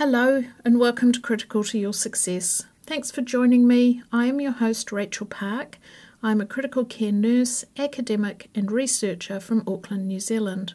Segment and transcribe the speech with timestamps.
[0.00, 2.64] Hello, and welcome to Critical to Your Success.
[2.86, 4.02] Thanks for joining me.
[4.10, 5.76] I am your host, Rachel Park.
[6.22, 10.72] I'm a critical care nurse, academic, and researcher from Auckland, New Zealand.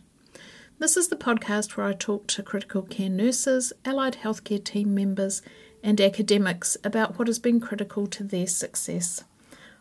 [0.77, 5.41] This is the podcast where I talk to critical care nurses, allied healthcare team members,
[5.81, 9.23] and academics about what has been critical to their success.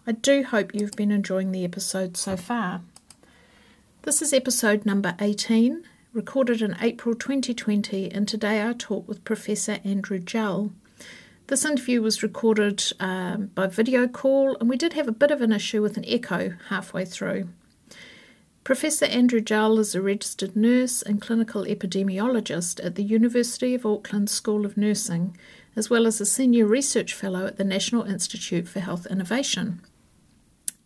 [0.07, 2.81] I do hope you've been enjoying the episode so far.
[4.05, 5.85] This is episode number 18,
[6.15, 10.71] recorded in April 2020, and today I talk with Professor Andrew Jull.
[11.49, 15.43] This interview was recorded um, by video call, and we did have a bit of
[15.43, 17.49] an issue with an echo halfway through.
[18.63, 24.31] Professor Andrew Jull is a registered nurse and clinical epidemiologist at the University of Auckland
[24.31, 25.37] School of Nursing,
[25.75, 29.81] as well as a senior research fellow at the National Institute for Health Innovation.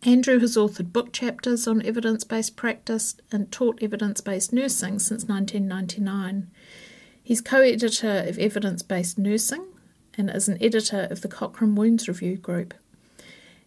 [0.03, 5.25] Andrew has authored book chapters on evidence based practice and taught evidence based nursing since
[5.25, 6.49] 1999.
[7.21, 9.65] He's co editor of Evidence Based Nursing
[10.17, 12.73] and is an editor of the Cochrane Wounds Review Group.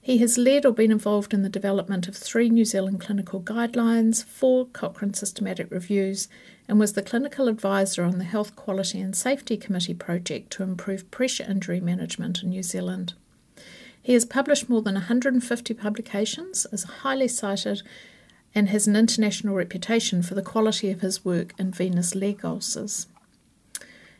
[0.01, 4.25] He has led or been involved in the development of three New Zealand clinical guidelines,
[4.25, 6.28] four Cochrane systematic reviews,
[6.67, 11.11] and was the clinical advisor on the Health Quality and Safety Committee project to improve
[11.11, 13.15] pressure injury management in New Zealand.
[14.03, 17.83] He has published more than 150 publications, is highly cited,
[18.55, 23.06] and has an international reputation for the quality of his work in venous leg ulcers.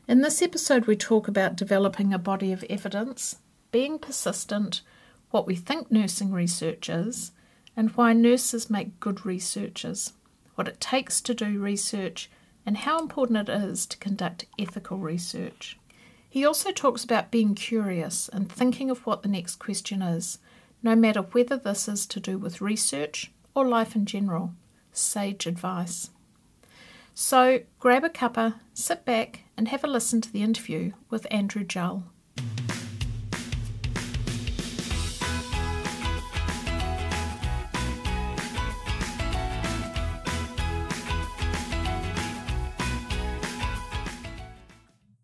[0.07, 3.37] In this episode, we talk about developing a body of evidence,
[3.73, 4.83] being persistent,
[5.31, 7.33] what we think nursing research is,
[7.77, 10.13] and why nurses make good researchers,
[10.55, 12.31] what it takes to do research,
[12.65, 15.79] and how important it is to conduct ethical research.
[16.33, 20.39] He also talks about being curious and thinking of what the next question is,
[20.83, 24.55] no matter whether this is to do with research or life in general.
[24.93, 26.09] Sage advice.
[27.13, 31.65] So grab a cuppa, sit back, and have a listen to the interview with Andrew
[31.65, 32.05] Jull.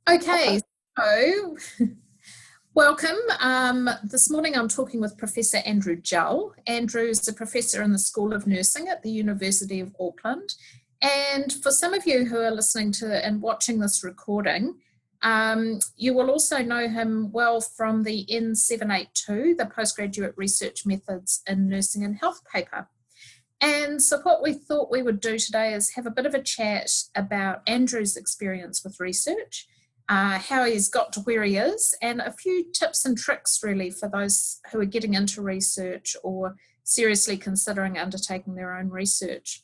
[0.07, 0.61] Okay,
[0.99, 1.57] so,
[2.75, 3.17] welcome.
[3.41, 6.55] Um, this morning I'm talking with Professor Andrew Jull.
[6.67, 10.55] Andrew is a professor in the School of Nursing at the University of Auckland.
[11.01, 14.75] And for some of you who are listening to and watching this recording,
[15.23, 21.69] um, you will also know him well from the N782, the Postgraduate Research Methods in
[21.69, 22.89] Nursing and Health paper.
[23.61, 26.43] And so, what we thought we would do today is have a bit of a
[26.43, 29.69] chat about Andrew's experience with research
[30.09, 33.91] uh, how he's got to where he is, and a few tips and tricks really
[33.91, 39.63] for those who are getting into research or seriously considering undertaking their own research.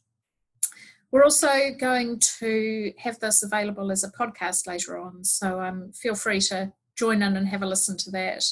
[1.10, 6.14] We're also going to have this available as a podcast later on, so um, feel
[6.14, 8.44] free to join in and have a listen to that.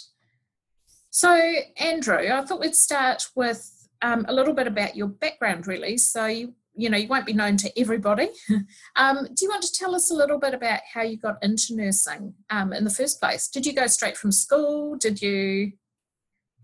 [1.10, 5.98] So, Andrew, I thought we'd start with um, a little bit about your background, really.
[5.98, 8.28] So, you you know you won't be known to everybody.
[8.96, 11.74] Um, do you want to tell us a little bit about how you got into
[11.74, 13.48] nursing um, in the first place?
[13.48, 14.96] Did you go straight from school?
[14.96, 15.72] Did you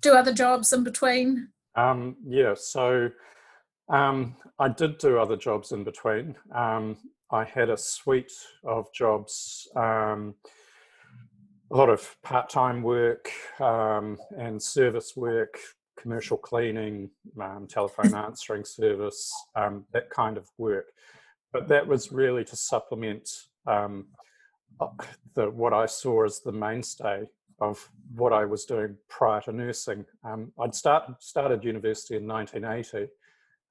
[0.01, 1.49] do other jobs in between?
[1.75, 3.11] Um, yeah so
[3.89, 6.35] um, i did do other jobs in between.
[6.55, 6.97] Um,
[7.31, 8.33] i had a suite
[8.65, 10.35] of jobs um,
[11.71, 15.59] a lot of part-time work and service work
[16.01, 17.11] commercial cleaning,
[17.41, 20.87] um, telephone answering service, um, that kind of work.
[21.53, 23.29] But that was really to supplement
[23.67, 24.07] um,
[24.81, 24.89] uh,
[25.35, 27.25] the, what I saw as the mainstay
[27.61, 30.05] of what I was doing prior to nursing.
[30.25, 33.11] Um, I'd start, started university in 1980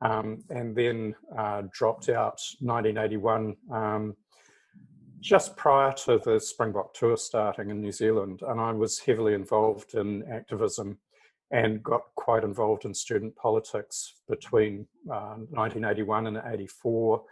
[0.01, 4.15] um, and then uh, dropped out 1981 um,
[5.19, 9.95] just prior to the Springbok tour starting in New Zealand, and I was heavily involved
[9.95, 10.97] in activism
[11.51, 17.23] and got quite involved in student politics between uh, 1981 and 84,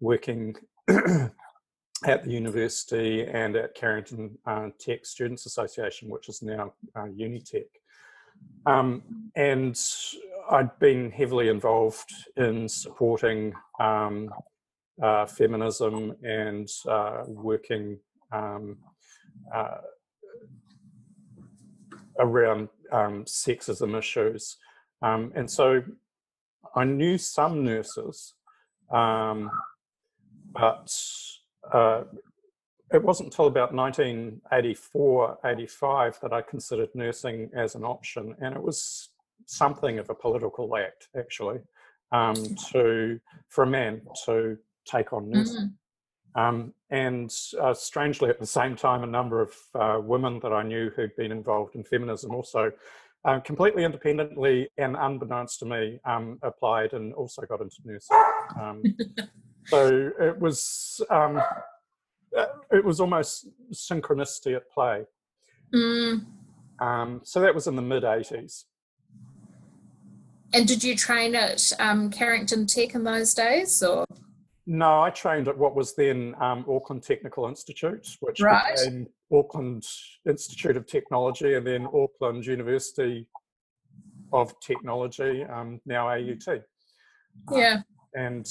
[0.00, 0.54] working
[0.88, 7.66] at the university and at Carrington uh, Tech Students Association, which is now uh, Unitec.
[8.66, 9.02] Um,
[9.36, 9.78] and
[10.50, 14.30] I'd been heavily involved in supporting um,
[15.00, 17.98] uh, feminism and uh, working
[18.32, 18.78] um,
[19.54, 19.78] uh,
[22.22, 24.56] around um, sexism issues.
[25.02, 25.82] Um, and so
[26.74, 28.34] I knew some nurses,
[28.90, 29.50] um,
[30.52, 30.94] but
[31.72, 32.04] uh,
[32.92, 38.34] it wasn't until about 1984, 85 that I considered nursing as an option.
[38.40, 39.08] And it was
[39.46, 41.60] something of a political act, actually,
[42.12, 42.36] um,
[42.72, 43.18] to
[43.48, 45.74] for a man to take on nursing.
[46.34, 50.62] Um, and uh, strangely, at the same time, a number of uh, women that I
[50.62, 52.72] knew who'd been involved in feminism also
[53.24, 58.22] uh, completely independently and unbeknownst to me um, applied and also got into nursing.
[58.60, 58.82] Um,
[59.66, 61.40] so it was um,
[62.36, 65.04] uh, it was almost synchronicity at play.
[65.74, 66.24] Mm.
[66.80, 68.64] Um, so that was in the mid 80s.
[70.54, 74.04] And did you train at um, Carrington Tech in those days, or?
[74.66, 78.76] No, I trained at what was then um, Auckland Technical Institute, which right.
[78.76, 79.84] became Auckland
[80.28, 83.26] Institute of Technology, and then Auckland University
[84.32, 86.62] of Technology, um, now AUT.
[87.52, 87.80] Yeah.
[87.80, 88.46] Uh, and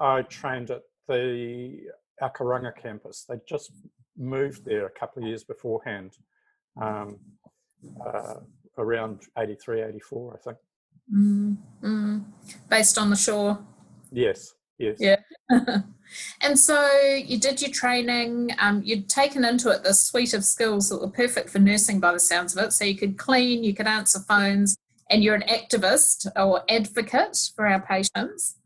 [0.00, 1.78] I trained at the
[2.22, 3.24] Akoranga campus.
[3.28, 3.72] They just
[4.16, 6.12] moved there a couple of years beforehand,
[6.80, 7.18] um,
[8.04, 8.34] uh,
[8.78, 10.58] around 83, 84, I think.
[11.14, 12.24] Mm, mm.
[12.68, 13.58] Based on the shore.
[14.10, 14.96] Yes, yes.
[14.98, 15.16] Yeah.
[16.40, 20.88] and so you did your training, um, you'd taken into it this suite of skills
[20.88, 22.72] that were perfect for nursing by the sounds of it.
[22.72, 24.76] So you could clean, you could answer phones,
[25.10, 28.56] and you're an activist or advocate for our patients.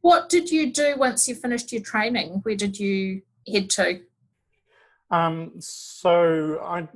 [0.00, 2.40] What did you do once you finished your training?
[2.42, 4.00] Where did you head to?
[5.10, 6.88] Um, so I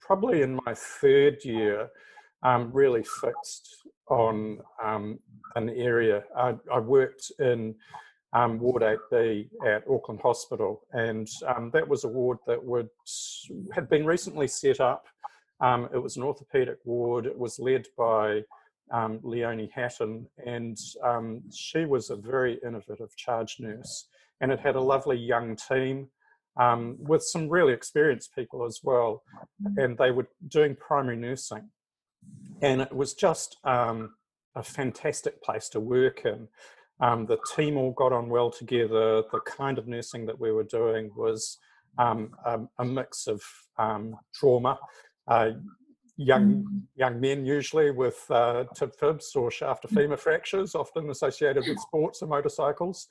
[0.00, 1.90] probably in my third year
[2.42, 5.18] um, really fixed on um,
[5.56, 6.22] an area.
[6.36, 7.74] I, I worked in
[8.32, 12.88] um, Ward 8B at Auckland Hospital, and um, that was a ward that would
[13.72, 15.06] had been recently set up.
[15.60, 17.26] Um, it was an orthopaedic ward.
[17.26, 18.42] It was led by
[18.90, 24.08] um, Leonie Hatton, and um, she was a very innovative charge nurse.
[24.40, 26.08] And it had a lovely young team
[26.58, 29.22] um, with some really experienced people as well.
[29.76, 31.70] And they were doing primary nursing.
[32.60, 34.14] And it was just um,
[34.54, 36.48] a fantastic place to work in.
[37.00, 39.22] Um, the team all got on well together.
[39.30, 41.58] The kind of nursing that we were doing was
[41.98, 43.42] um, a, a, mix of
[44.34, 44.78] trauma.
[45.28, 45.50] Uh,
[46.16, 46.82] young mm.
[46.94, 49.96] young men usually with uh, tib fibs or shaft of mm.
[49.96, 53.08] femur fractures, often associated with sports and motorcycles.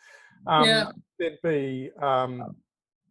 [0.47, 0.91] Um, yeah.
[1.19, 2.55] There'd be um,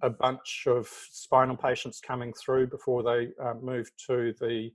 [0.03, 4.71] a bunch of spinal patients coming through before they uh, moved to the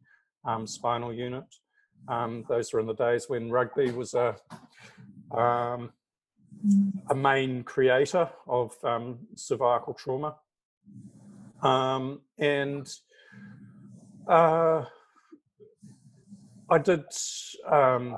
[0.46, 1.44] um, spinal unit.
[2.08, 4.36] Um, those were in the days when rugby was a
[5.32, 5.92] um,
[7.10, 10.36] a main creator of um, cervical trauma.
[12.38, 12.90] and
[14.28, 14.86] uh,
[16.70, 17.04] I did
[17.70, 18.16] um,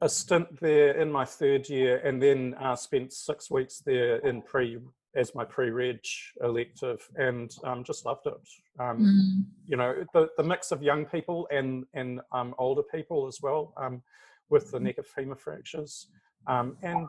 [0.00, 4.42] a stint there in my third year, and then uh, spent six weeks there in
[4.42, 4.78] pre
[5.16, 6.00] as my pre-reg
[6.42, 8.32] elective, and um, just loved it.
[8.80, 9.52] Um, mm.
[9.66, 13.72] You know, the, the mix of young people and and um, older people as well,
[13.76, 14.02] um,
[14.50, 16.08] with the neck of femur fractures,
[16.46, 17.08] um, and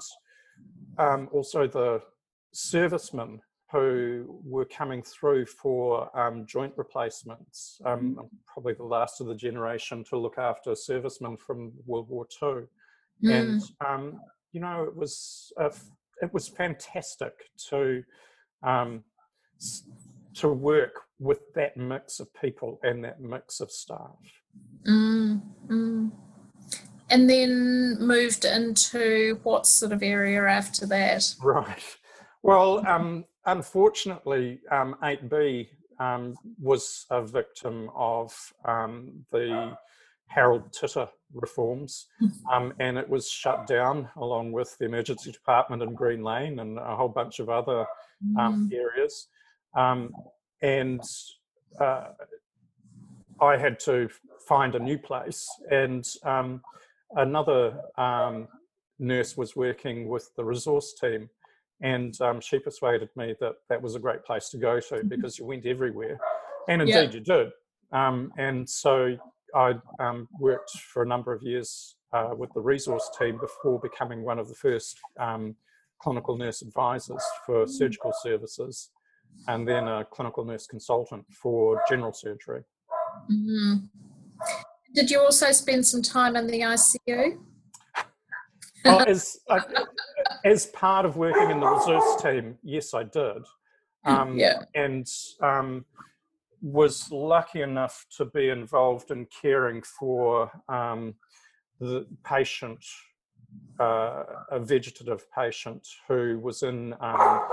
[0.97, 2.01] um, also the
[2.53, 3.41] servicemen
[3.71, 7.81] who were coming through for um, joint replacements.
[7.85, 8.29] Um, mm.
[8.45, 12.63] probably the last of the generation to look after servicemen from World War II,
[13.23, 13.31] mm.
[13.33, 14.19] and um,
[14.53, 15.51] you know it was
[16.21, 17.33] it was fantastic
[17.69, 18.03] to
[18.63, 19.03] um,
[20.35, 24.17] to work with that mix of people and that mix of staff.
[24.87, 26.11] Mm, mm.
[27.09, 31.35] And then moved into what sort of area after that?
[31.41, 31.97] Right.
[32.41, 35.67] Well, um, unfortunately, um, 8B
[35.99, 38.33] um, was a victim of
[38.65, 39.77] um, the
[40.27, 42.07] Harold Titter reforms,
[42.51, 46.77] um, and it was shut down along with the emergency department in Green Lane and
[46.77, 47.85] a whole bunch of other
[48.37, 48.73] um, mm.
[48.73, 49.27] areas.
[49.75, 50.11] Um,
[50.61, 51.01] and
[51.79, 52.07] uh,
[53.41, 54.09] I had to
[54.47, 56.05] find a new place, and
[57.15, 57.79] um, another
[58.99, 61.29] nurse was working with the resource team
[61.81, 65.07] and um, she persuaded me that that was a great place to go to mm-hmm.
[65.07, 66.17] because you went everywhere.
[66.69, 67.49] And indeed, you did.
[67.91, 69.17] Um, and so
[69.53, 74.23] I um, worked for a number of years uh, with the resource team before becoming
[74.23, 75.55] one of the first um,
[76.01, 77.69] clinical nurse advisors for mm.
[77.69, 78.89] surgical services
[79.47, 82.63] and then a clinical nurse consultant for general surgery.
[83.29, 83.85] Mm-hmm.
[84.95, 87.37] Did you also spend some time in the ICU?
[88.85, 89.37] well, as
[90.45, 93.43] as part of working in the resource team, yes, I did.
[94.07, 94.61] Um, yeah.
[94.75, 95.07] And
[95.41, 95.83] um,
[96.61, 101.15] was lucky enough to be involved in caring for um,
[101.79, 102.85] the patient,
[103.79, 107.47] uh, a vegetative patient who was in um,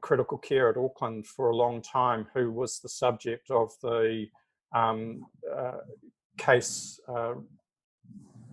[0.00, 4.26] critical care at Auckland for a long time, who was the subject of the
[4.74, 5.24] um,
[5.56, 5.78] uh,
[6.36, 7.34] case uh,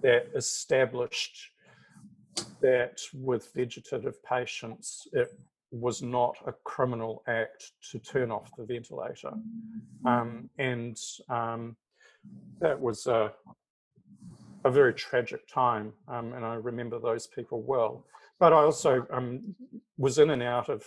[0.01, 1.51] that established
[2.61, 5.29] that with vegetative patients, it
[5.71, 9.31] was not a criminal act to turn off the ventilator.
[10.05, 10.97] Um, and
[11.29, 11.75] um,
[12.59, 13.31] that was a,
[14.65, 15.93] a, very tragic time.
[16.07, 18.05] Um, and I remember those people well.
[18.39, 19.55] But I also um,
[19.97, 20.83] was in and out of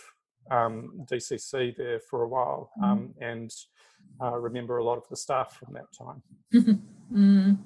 [0.51, 3.51] um, DCC there for a while um, and
[4.21, 6.81] uh, remember a lot of the staff from that time.
[7.13, 7.57] mm.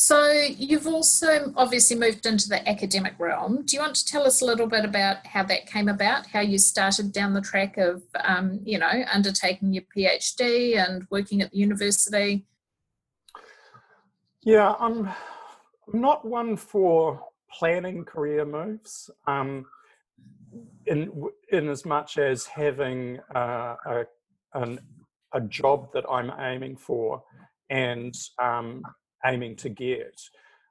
[0.00, 3.64] So you've also obviously moved into the academic realm.
[3.64, 6.38] Do you want to tell us a little bit about how that came about, how
[6.38, 11.50] you started down the track of, um, you know, undertaking your PhD and working at
[11.50, 12.46] the university?
[14.42, 15.10] Yeah, I'm
[15.92, 17.20] not one for
[17.50, 19.10] planning career moves.
[19.26, 19.66] Um,
[20.86, 21.10] in
[21.50, 24.04] in as much as having uh, a
[24.54, 24.78] an,
[25.34, 27.22] a job that I'm aiming for
[27.70, 28.82] and um,
[29.24, 30.20] aiming to get.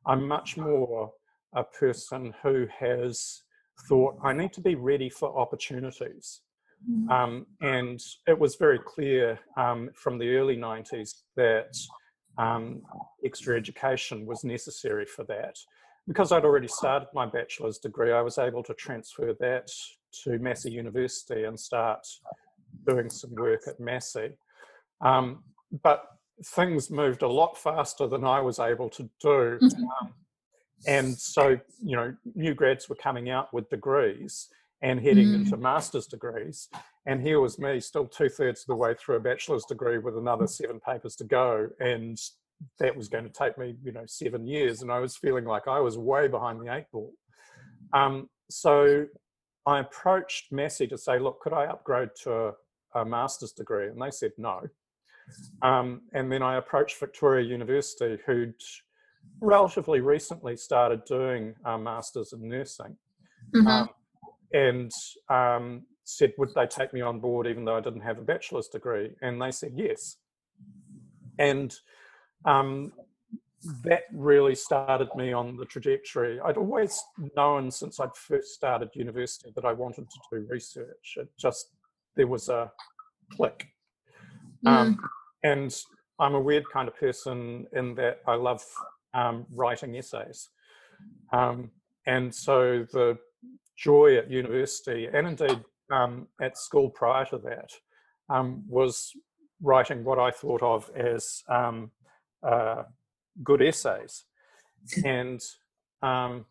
[0.05, 1.11] I'm much more
[1.55, 3.43] a person who has
[3.87, 6.41] thought I need to be ready for opportunities.
[6.89, 7.09] Mm-hmm.
[7.09, 11.75] Um, and it was very clear um, from the early 90s that
[12.37, 12.81] um,
[13.25, 15.57] extra education was necessary for that.
[16.07, 19.69] Because I'd already started my bachelor's degree, I was able to transfer that
[20.23, 22.05] to Massey University and start
[22.87, 24.31] doing some work at Massey.
[25.01, 25.43] Um,
[25.83, 26.05] but
[26.43, 29.59] things moved a lot faster than I was able to do.
[29.61, 29.83] Mm-hmm.
[29.83, 30.13] Um,
[30.85, 34.47] and so, you know, new grads were coming out with degrees
[34.81, 35.35] and heading mm.
[35.35, 36.69] into master's degrees.
[37.07, 40.17] And here was me, still two thirds of the way through a bachelor's degree with
[40.17, 40.49] another mm.
[40.49, 41.67] seven papers to go.
[41.79, 42.17] And
[42.79, 44.83] that was going to take me, you know, seven years.
[44.83, 47.13] And I was feeling like I was way behind the eight ball.
[47.93, 49.07] Um, so
[49.65, 52.53] I approached Massey to say, look, could I upgrade to
[53.01, 53.87] a, master's degree?
[53.87, 54.61] And they said no.
[55.61, 58.55] Um, and then I approached Victoria University, who'd
[59.41, 62.95] relatively recently started doing a master's in nursing,
[63.53, 63.67] mm-hmm.
[63.67, 63.89] um,
[64.53, 64.91] and
[65.29, 68.67] um, said, would they take me on board even though I didn't have a bachelor's
[68.67, 69.11] degree?
[69.21, 70.17] And they said yes.
[71.37, 71.73] And
[72.45, 72.93] um,
[73.83, 76.39] that really started me on the trajectory.
[76.39, 76.99] I'd always
[77.35, 81.15] known since I'd first started university that I wanted to do research.
[81.17, 81.71] It just,
[82.17, 82.71] there was a
[83.31, 83.67] click.
[84.65, 84.69] Mm.
[84.69, 84.99] Um,
[85.43, 85.75] and
[86.19, 88.63] I'm a weird kind of person in that I love
[89.13, 90.49] um, writing essays.
[91.31, 91.71] Um,
[92.05, 93.17] and so the
[93.77, 97.69] joy at university and indeed um, at school prior to that
[98.29, 99.11] um, was
[99.61, 101.91] writing what I thought of as um,
[102.43, 102.83] uh,
[103.43, 104.25] good essays.
[105.05, 105.41] And
[106.01, 106.45] um,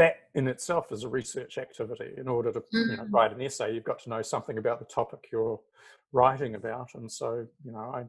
[0.00, 2.12] that in itself is a research activity.
[2.16, 3.12] In order to you know, mm.
[3.12, 5.60] write an essay, you've got to know something about the topic you're
[6.12, 6.88] writing about.
[6.94, 8.04] And so, you know, I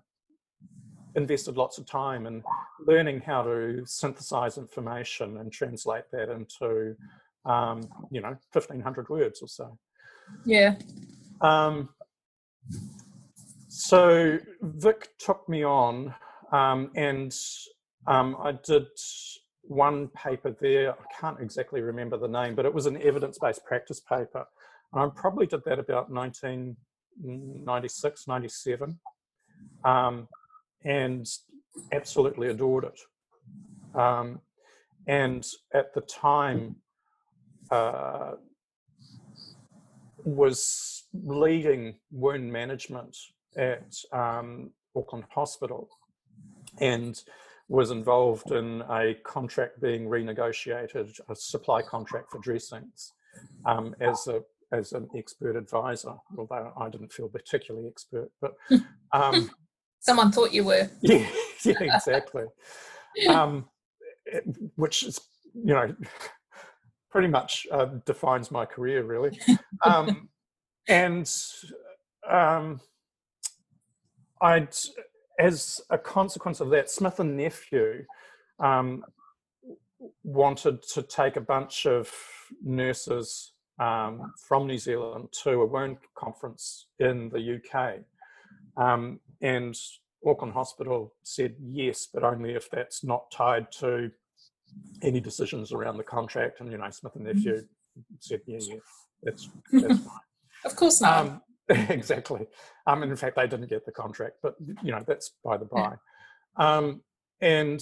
[1.16, 2.44] invested lots of time in
[2.88, 6.96] learning how to synthesize information and translate that into,
[7.46, 9.78] um, you know, 1500 words or so.
[10.46, 10.76] Yeah.
[11.42, 11.90] Um,
[13.68, 16.16] so Vic took me on
[16.54, 17.36] um, and
[18.08, 18.88] um, I did
[19.72, 20.92] one paper there.
[20.92, 24.46] I can't exactly remember the name, but it was an evidence-based practice paper.
[24.92, 26.76] And I probably did that about 19,
[27.24, 29.00] 96, 97,
[29.86, 30.28] um,
[30.84, 31.26] and
[31.94, 33.98] absolutely adored it.
[33.98, 34.42] Um,
[35.08, 36.76] and at the time,
[37.72, 38.34] uh,
[40.24, 43.18] was leading wound management
[43.56, 45.90] at um, Auckland Hospital
[46.80, 47.24] and
[47.72, 53.14] was involved in a contract being renegotiated, a supply contract for dressings,
[53.66, 54.42] um, as a
[54.74, 58.56] as an expert advisor, although I didn't feel particularly expert, but
[59.14, 59.50] um,
[60.02, 60.90] someone thought you were.
[61.02, 61.28] Yeah,
[61.64, 62.44] yeah, exactly.
[63.30, 63.66] um,
[64.26, 64.44] it,
[64.76, 65.20] which is,
[65.54, 65.96] you know,
[67.10, 69.40] pretty much uh, defines my career, really.
[69.86, 70.30] Um,
[70.88, 71.32] and
[72.30, 72.82] um,
[74.42, 74.76] I'd,
[75.40, 78.06] as a consequence of that, Smith and Nephew
[78.60, 79.04] um,
[80.24, 82.12] wanted to take a bunch of
[82.64, 88.00] nurses um, from New Zealand to a wound conference in the UK.
[88.78, 89.76] Um, and
[90.26, 94.12] Auckland Hospital said yes, but only if that's not tied to
[95.02, 96.60] any decisions around the contract.
[96.60, 97.64] And, you know, Smith and Nephew
[98.20, 98.76] said, yeah, yeah,
[99.24, 100.20] that's, that's fine.
[100.66, 101.42] Of course not.
[101.90, 102.48] Exactly.
[102.86, 105.66] Um, and in fact, they didn't get the contract, but, you know, that's by the
[105.66, 105.96] by.
[106.58, 107.02] Um,
[107.40, 107.82] and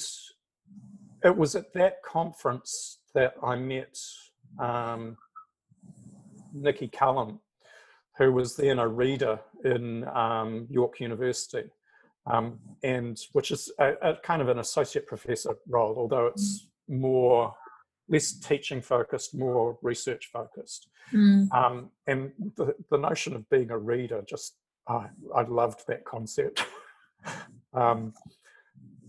[1.23, 3.97] it was at that conference that I met
[4.59, 5.17] um,
[6.53, 7.39] Nikki Cullum,
[8.17, 11.63] who was then a reader in um, York University,
[12.27, 17.53] um, and which is a, a, kind of an associate professor role, although it's more
[18.09, 20.89] less teaching focused, more research focused.
[21.13, 21.51] Mm.
[21.53, 24.55] Um, and the, the notion of being a reader just,
[24.87, 26.65] uh, I loved that concept.
[27.73, 28.13] um,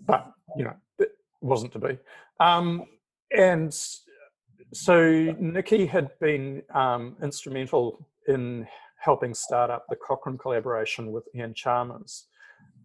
[0.07, 1.99] but, you know, it wasn't to be.
[2.39, 2.85] Um,
[3.37, 3.75] and
[4.73, 8.67] so Nikki had been um, instrumental in
[8.99, 12.27] helping start up the Cochrane collaboration with Iain Chalmers.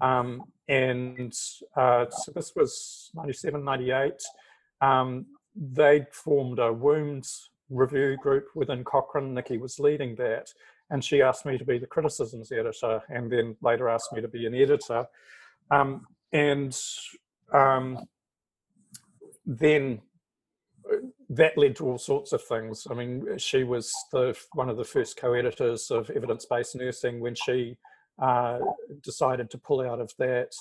[0.02, 1.34] Um, and
[1.76, 4.14] uh, so this was 97, 98.
[4.82, 9.34] Um, they'd formed a wounds review group within Cochrane.
[9.34, 10.50] Nikki was leading that.
[10.90, 14.28] And she asked me to be the criticisms editor and then later asked me to
[14.28, 15.08] be an editor.
[15.72, 16.78] Um, and
[17.52, 18.06] um,
[19.46, 20.02] then
[20.92, 20.98] uh,
[21.30, 22.86] that led to all sorts of things.
[22.90, 27.78] I mean, she was the one of the first co-editors of evidence-based nursing when she
[28.22, 28.60] uh,
[29.02, 30.52] decided to pull out of that.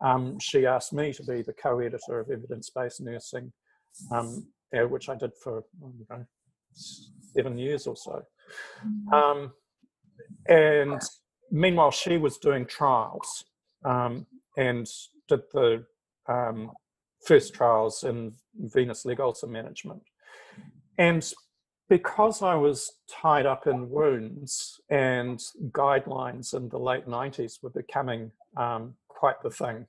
[0.00, 3.52] Um, she asked me to be the co-editor of evidence-based nursing,
[4.10, 5.64] um, which I did for
[6.10, 6.24] know,
[6.72, 8.22] seven years or so.
[8.86, 9.14] Mm-hmm.
[9.14, 9.52] Um,
[10.48, 11.00] and
[11.50, 13.44] meanwhile, she was doing trials
[13.84, 14.86] um, and
[15.28, 15.84] did the
[16.28, 16.70] um,
[17.26, 20.02] first trials in venous leg ulcer management.
[20.98, 21.30] And
[21.88, 28.30] because I was tied up in wounds and guidelines in the late 90s were becoming
[28.56, 29.86] um, quite the thing,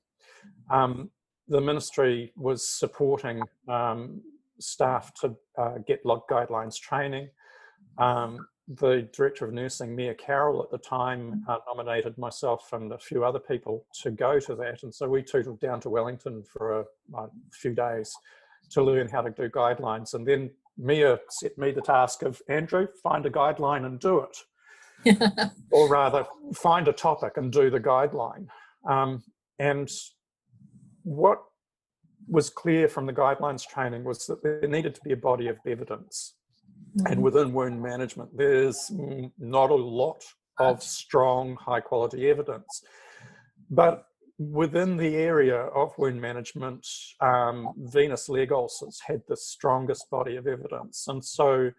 [0.70, 1.10] um,
[1.54, 4.22] the ministry was supporting um,
[4.60, 7.30] staff to uh, get log guidelines training.
[8.00, 12.98] Um, the director of nursing, Mia Carroll, at the time uh, nominated myself and a
[12.98, 14.82] few other people to go to that.
[14.82, 18.12] And so we tootled down to Wellington for a, a few days
[18.72, 20.16] to learn how to do guidelines.
[20.16, 25.22] And then Mia set me the task of Andrew, find a guideline and do it.
[25.72, 28.48] or rather, find a topic and do the guideline.
[28.90, 29.22] Um,
[29.60, 29.92] and
[31.04, 31.44] what
[32.28, 35.58] was clear from the guidelines training was that there needed to be a body of
[35.68, 36.36] evidence.
[36.98, 37.12] Mm-hmm.
[37.12, 38.92] And within wound management, there's
[39.38, 40.24] not a lot
[40.60, 42.84] of strong, high quality evidence.
[43.70, 44.06] But
[44.38, 46.88] within the area of wound management,
[47.22, 51.08] um, venous leg ulcers had the strongest body of evidence.
[51.08, 51.72] And so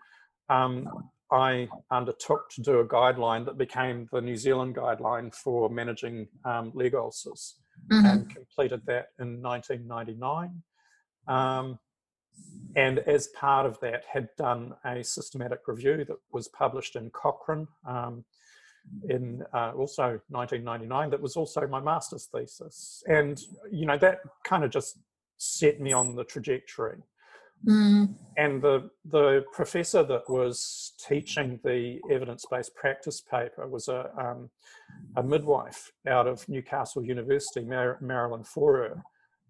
[0.49, 0.89] um,
[1.31, 6.73] I undertook to do a guideline that became the New Zealand guideline for managing um,
[6.75, 7.57] leg ulcers
[7.91, 8.07] mm-hmm.
[8.07, 10.63] and completed that in 1999.
[11.27, 11.79] Um,
[12.77, 17.69] and as part of that, had done a systematic review that was published in Cochrane
[17.87, 18.25] um,
[19.09, 24.65] in uh, also 1999 that was also my master's thesis and you know that kind
[24.65, 24.99] of just
[25.37, 26.99] set me on the trajectory
[27.67, 28.15] mm.
[28.37, 34.51] and the the professor that was teaching the evidence-based practice paper was a um,
[35.17, 39.03] a midwife out of Newcastle University Mar- Marilyn Forer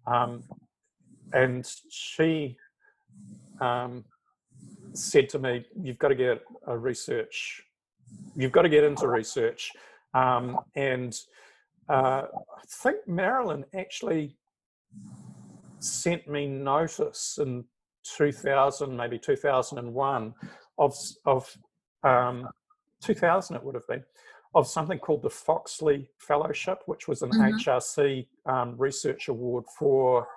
[0.07, 0.43] um,
[1.33, 2.57] and she
[3.59, 4.03] um,
[4.93, 7.65] said to me you've got to get a research
[8.35, 9.71] you've got to get into research.
[10.13, 11.17] Um, and
[11.89, 14.37] uh, I think Marilyn actually
[15.79, 17.65] sent me notice in
[18.17, 20.33] 2000, maybe 2001,
[20.77, 21.57] of, of
[22.03, 22.47] um,
[23.01, 24.03] 2000 it would have been,
[24.53, 27.57] of something called the Foxley Fellowship, which was an mm-hmm.
[27.57, 30.27] HRC um, research award for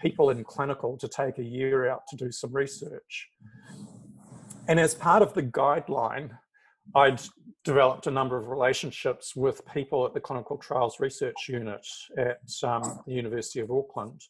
[0.00, 3.28] people in clinical to take a year out to do some research.
[4.68, 6.30] And as part of the guideline,
[6.94, 7.20] I'd
[7.64, 11.86] developed a number of relationships with people at the Clinical Trials Research Unit
[12.16, 14.22] at um, the University of Auckland,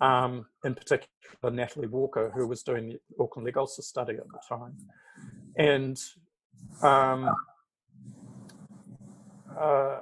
[0.00, 1.08] um, in particular
[1.50, 4.76] Natalie Walker, who was doing the Auckland Leg study at the time.
[5.56, 5.98] And
[6.82, 7.30] um,
[9.58, 9.98] uh,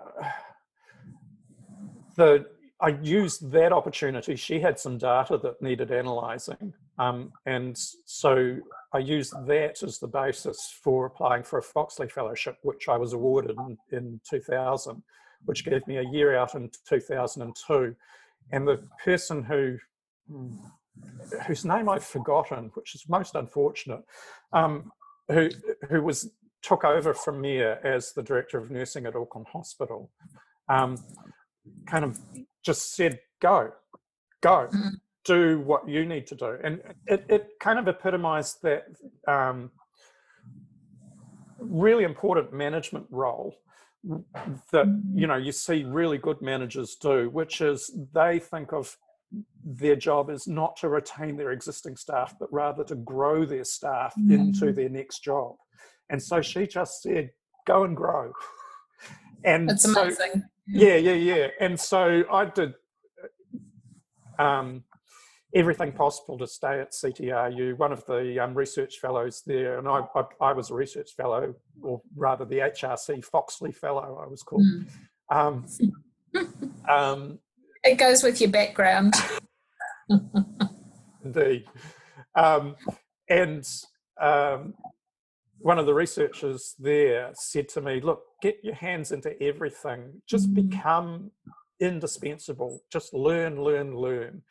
[2.16, 2.46] the
[2.80, 4.36] I used that opportunity.
[4.36, 8.56] She had some data that needed analysing, um, and so
[8.92, 13.14] I used that as the basis for applying for a Foxley Fellowship, which I was
[13.14, 15.02] awarded in, in 2000,
[15.44, 17.96] which gave me a year out in 2002.
[18.52, 19.78] And the person who
[21.46, 24.02] whose name I've forgotten, which is most unfortunate,
[24.52, 24.90] um,
[25.28, 25.50] who
[25.88, 26.30] who was
[26.62, 30.10] took over from me as the director of nursing at Auckland Hospital,
[30.68, 30.98] um,
[31.86, 32.18] kind of
[32.64, 33.70] just said, go,
[34.42, 34.90] go, mm.
[35.24, 36.58] do what you need to do.
[36.64, 38.86] And it, it kind of epitomized that
[39.28, 39.70] um,
[41.60, 43.54] really important management role
[44.72, 48.96] that you know you see really good managers do which is they think of
[49.64, 54.14] their job is not to retain their existing staff but rather to grow their staff
[54.18, 54.32] mm.
[54.32, 55.56] into their next job
[56.10, 57.30] and so she just said
[57.66, 58.32] go and grow
[59.44, 61.46] and that's amazing so, yeah, yeah, yeah.
[61.60, 62.74] And so I did
[64.38, 64.84] um,
[65.58, 67.76] everything possible to stay at CTRU.
[67.76, 71.54] One of the um, research fellows there, and I, I, I, was a research fellow,
[71.82, 74.62] or rather the HRC Foxley Fellow, I was called.
[74.62, 74.86] Mm.
[75.30, 75.66] Um,
[76.88, 77.38] um,
[77.82, 79.14] it goes with your background.
[81.24, 81.64] indeed.
[82.34, 82.76] Um,
[83.28, 83.68] and
[84.20, 84.74] um,
[85.58, 90.50] one of the researchers there said to me, look, get your hands into everything, just
[90.52, 90.70] mm.
[90.70, 91.30] become
[91.80, 94.42] indispensable, just learn, learn, learn.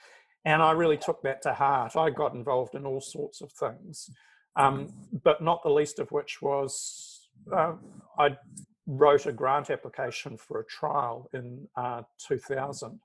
[0.48, 1.98] And I really took that to heart.
[1.98, 4.10] I got involved in all sorts of things,
[4.56, 7.74] um, but not the least of which was uh,
[8.18, 8.38] I
[8.86, 12.98] wrote a grant application for a trial in uh, 2000,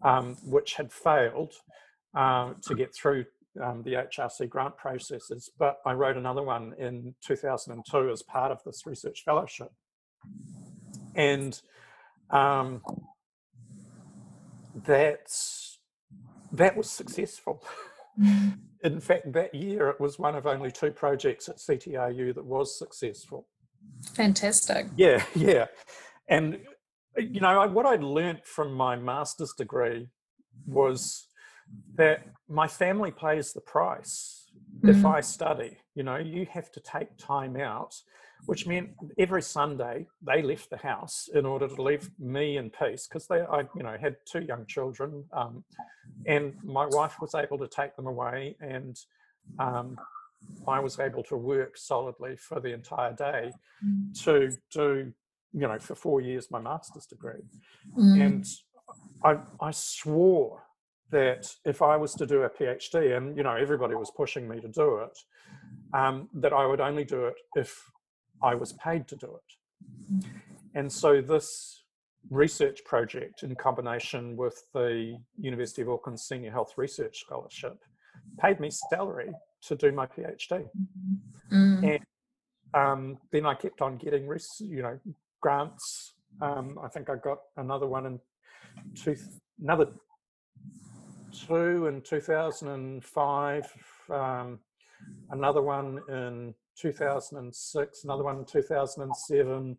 [0.00, 1.52] um, which had failed
[2.14, 3.26] uh, to get through
[3.62, 8.64] um, the HRC grant processes, but I wrote another one in 2002 as part of
[8.64, 9.70] this research fellowship.
[11.14, 11.60] And
[12.30, 12.80] um,
[14.74, 15.73] that's,
[16.56, 17.62] that was successful.
[18.20, 18.58] Mm.
[18.84, 22.78] in fact, that year it was one of only two projects at CTRU that was
[22.78, 23.48] successful.
[24.14, 24.86] Fantastic.
[24.96, 25.66] Yeah, yeah.
[26.28, 26.58] And,
[27.16, 30.08] you know, what I'd learnt from my master's degree
[30.66, 31.26] was
[31.96, 34.90] that my family pays the price mm-hmm.
[34.90, 35.78] if I study.
[35.94, 37.94] You know, you have to take time out,
[38.46, 43.06] which meant every Sunday they left the house in order to leave me in peace
[43.06, 45.64] because they, I, you know, had two young children, um,
[46.26, 48.98] and my wife was able to take them away, and
[49.58, 49.96] um,
[50.68, 53.52] I was able to work solidly for the entire day
[53.84, 54.24] mm.
[54.24, 55.12] to do,
[55.52, 57.42] you know, for four years my master's degree,
[57.98, 58.24] mm.
[58.24, 58.46] and
[59.24, 60.62] I, I swore
[61.10, 64.60] that if I was to do a PhD, and you know everybody was pushing me
[64.60, 65.18] to do it,
[65.94, 67.90] um, that I would only do it if
[68.42, 70.26] I was paid to do it.
[70.74, 71.84] And so this
[72.30, 77.78] research project, in combination with the University of Auckland Senior Health Research Scholarship,
[78.40, 80.66] paid me salary to do my PhD.
[81.52, 81.94] Mm.
[81.94, 82.04] And
[82.74, 84.28] um, then I kept on getting,
[84.60, 84.98] you know,
[85.40, 86.14] grants.
[86.40, 88.20] Um, I think I got another one in
[88.94, 89.16] two,
[89.62, 89.88] another
[91.46, 93.72] two in 2005,
[94.10, 94.58] um,
[95.30, 99.76] another one in 2006, another one in 2007,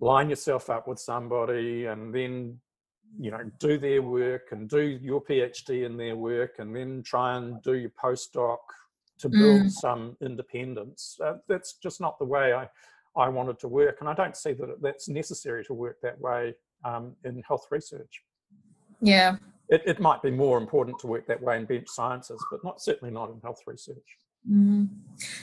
[0.00, 2.58] line yourself up with somebody and then
[3.18, 7.36] you know, do their work and do your PhD in their work and then try
[7.36, 8.58] and do your postdoc
[9.18, 9.70] to build mm.
[9.70, 11.18] some independence.
[11.22, 12.68] Uh, that's just not the way I,
[13.16, 13.96] I wanted to work.
[14.00, 18.22] And I don't see that that's necessary to work that way um, in health research.
[19.00, 19.36] Yeah.
[19.68, 22.80] It, it might be more important to work that way in bench sciences, but not
[22.80, 24.18] certainly not in health research.
[24.50, 24.88] Mm.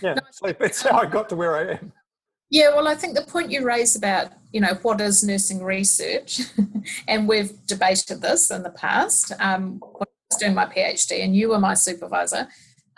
[0.01, 1.91] Yeah, no, so that's how I got to where I am.
[2.49, 6.41] Yeah, well, I think the point you raise about, you know, what is nursing research,
[7.07, 11.35] and we've debated this in the past um, when I was doing my PhD, and
[11.35, 12.47] you were my supervisor,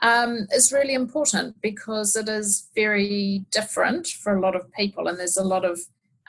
[0.02, 5.18] um, is really important because it is very different for a lot of people, and
[5.18, 5.80] there's a lot of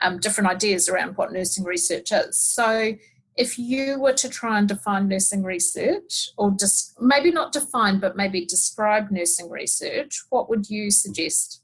[0.01, 2.37] um, different ideas around what nursing research is.
[2.37, 2.93] So,
[3.35, 8.15] if you were to try and define nursing research, or just maybe not define, but
[8.15, 11.61] maybe describe nursing research, what would you suggest?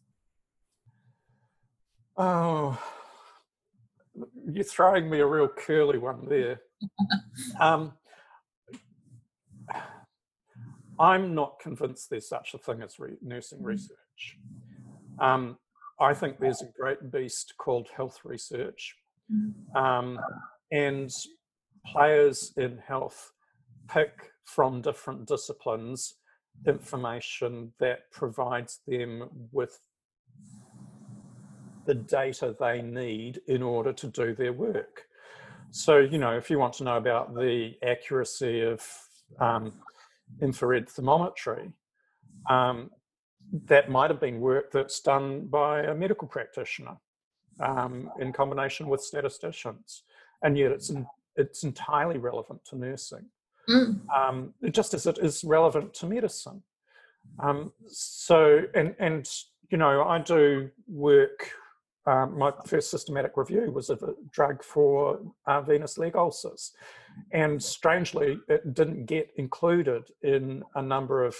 [2.17, 2.82] Oh,
[4.49, 6.62] you're throwing me a real curly one there.
[7.60, 7.93] um,
[10.97, 13.65] I'm not convinced there's such a thing as re- nursing mm.
[13.65, 14.38] research.
[15.19, 15.58] Um,
[15.99, 18.95] I think there's a great beast called health research.
[19.32, 19.75] Mm.
[19.75, 20.19] Um,
[20.71, 21.10] and
[21.86, 23.32] players in health
[23.88, 26.15] pick from different disciplines
[26.67, 29.80] information that provides them with
[31.86, 35.04] the data they need in order to do their work.
[35.71, 38.82] So, you know, if you want to know about the accuracy of
[39.39, 39.74] um,
[40.41, 41.71] infrared thermometry,
[42.50, 42.91] um,
[43.65, 46.98] that might have been work that's done by a medical practitioner
[47.60, 50.04] um, in combination with statisticians,
[50.43, 53.26] and yet it's in, it's entirely relevant to nursing,
[53.69, 54.00] mm.
[54.10, 56.62] um, just as it is relevant to medicine.
[57.39, 59.30] Um, so, and and
[59.69, 61.52] you know, I do work.
[62.08, 66.74] Um, my first systematic review was of a drug for uh, venous leg ulcers,
[67.32, 71.36] and strangely, it didn't get included in a number of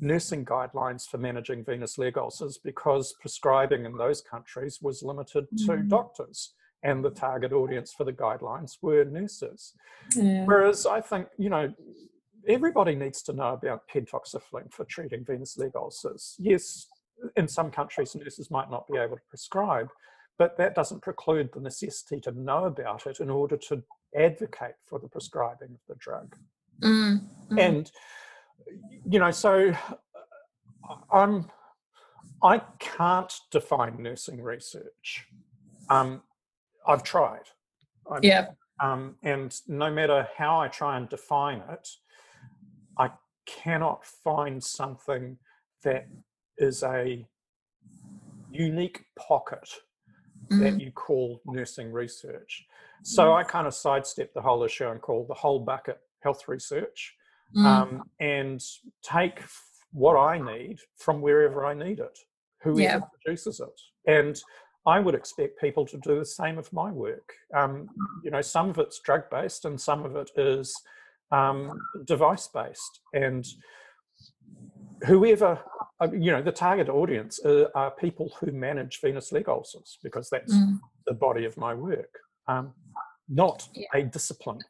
[0.00, 5.72] nursing guidelines for managing venous leg ulcers because prescribing in those countries was limited to
[5.72, 5.88] mm.
[5.88, 9.74] doctors and the target audience for the guidelines were nurses.
[10.16, 10.44] Yeah.
[10.44, 11.72] Whereas I think, you know,
[12.48, 16.34] everybody needs to know about pentoxifylline for treating venous leg ulcers.
[16.38, 16.86] Yes,
[17.36, 19.88] in some countries, nurses might not be able to prescribe,
[20.38, 23.82] but that doesn't preclude the necessity to know about it in order to
[24.16, 26.36] advocate for the prescribing of the drug.
[26.82, 27.20] Mm.
[27.50, 27.60] Mm.
[27.60, 27.92] And
[29.04, 29.74] you know, so
[30.88, 31.50] uh, I'm
[32.42, 35.26] I can't define nursing research.
[35.88, 36.22] Um,
[36.86, 37.44] I've tried.
[38.10, 38.48] I'm, yeah.
[38.80, 41.88] Um, and no matter how I try and define it,
[42.98, 43.10] I
[43.46, 45.38] cannot find something
[45.84, 46.08] that
[46.62, 47.26] is a
[48.50, 49.68] unique pocket
[50.50, 50.60] mm.
[50.60, 52.66] that you call nursing research.
[53.02, 53.36] So mm.
[53.36, 57.14] I kind of sidestep the whole issue and call the whole bucket health research
[57.56, 57.64] mm.
[57.64, 58.62] um, and
[59.02, 59.42] take
[59.92, 62.18] what I need from wherever I need it,
[62.62, 63.00] whoever yeah.
[63.24, 63.80] produces it.
[64.10, 64.40] And
[64.86, 67.32] I would expect people to do the same of my work.
[67.54, 67.88] Um,
[68.24, 70.74] you know, some of it's drug based and some of it is
[71.30, 71.70] um,
[72.04, 73.00] device based.
[73.14, 73.46] And
[75.06, 75.60] whoever,
[76.06, 80.54] you know, the target audience are, are, people who manage venous leg ulcers because that's
[80.54, 80.78] mm.
[81.06, 82.10] the body of my work,
[82.48, 82.72] um,
[83.28, 83.86] not yeah.
[83.94, 84.60] a discipline.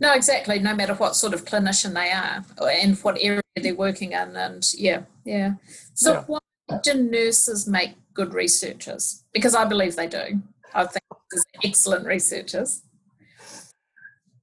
[0.00, 0.58] No, exactly.
[0.58, 4.64] No matter what sort of clinician they are and what area they're working in, and
[4.74, 5.54] yeah, yeah.
[5.94, 6.24] So, yeah.
[6.26, 6.38] why
[6.82, 9.24] do nurses make good researchers?
[9.32, 10.40] Because I believe they do.
[10.74, 12.82] I think there's excellent researchers.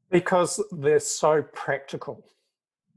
[0.09, 2.25] Because they're so practical,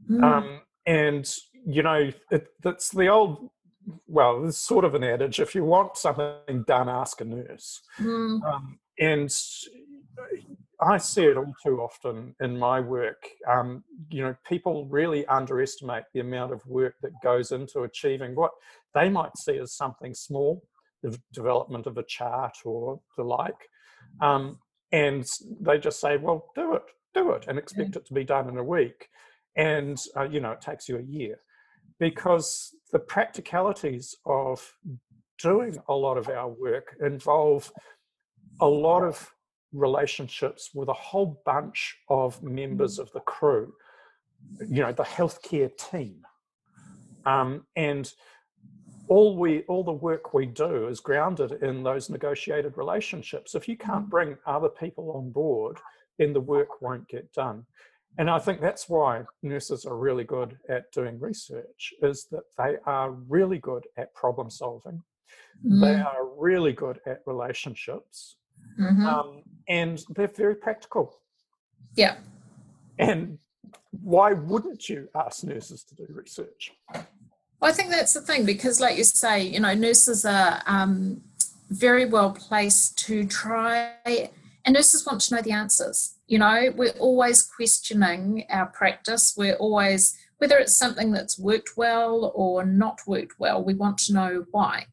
[0.08, 0.22] mm.
[0.22, 1.32] um, and
[1.66, 3.50] you know, it, it's the old.
[4.06, 7.80] Well, there's sort of an adage: if you want something done, ask a nurse.
[8.00, 8.42] Mm.
[8.42, 9.30] Um, and
[10.80, 13.26] I see it all too often in my work.
[13.48, 18.52] Um, you know, people really underestimate the amount of work that goes into achieving what
[18.94, 20.62] they might see as something small,
[21.02, 23.68] the development of a chart or the like.
[24.20, 24.58] Um,
[24.92, 25.26] and
[25.60, 28.58] they just say, well, do it, do it, and expect it to be done in
[28.58, 29.08] a week.
[29.56, 31.40] And, uh, you know, it takes you a year.
[31.98, 34.72] Because the practicalities of
[35.38, 37.72] doing a lot of our work involve
[38.60, 39.30] a lot of
[39.72, 43.72] relationships with a whole bunch of members of the crew,
[44.68, 46.22] you know, the healthcare team.
[47.26, 48.12] Um, and
[49.08, 53.54] all we all the work we do is grounded in those negotiated relationships.
[53.54, 55.78] If you can't bring other people on board,
[56.18, 57.66] then the work won't get done.
[58.16, 62.76] And I think that's why nurses are really good at doing research, is that they
[62.86, 65.02] are really good at problem solving.
[65.66, 65.80] Mm.
[65.80, 68.36] They are really good at relationships.
[68.80, 69.06] Mm-hmm.
[69.06, 71.16] Um, and they're very practical.
[71.96, 72.16] Yeah.
[72.98, 73.38] And
[73.90, 76.72] why wouldn't you ask nurses to do research?
[76.92, 81.22] Well, I think that's the thing because, like you say, you know, nurses are um,
[81.70, 83.92] very well placed to try,
[84.64, 86.13] and nurses want to know the answers.
[86.26, 89.34] You know, we're always questioning our practice.
[89.36, 94.14] We're always, whether it's something that's worked well or not worked well, we want to
[94.14, 94.86] know why.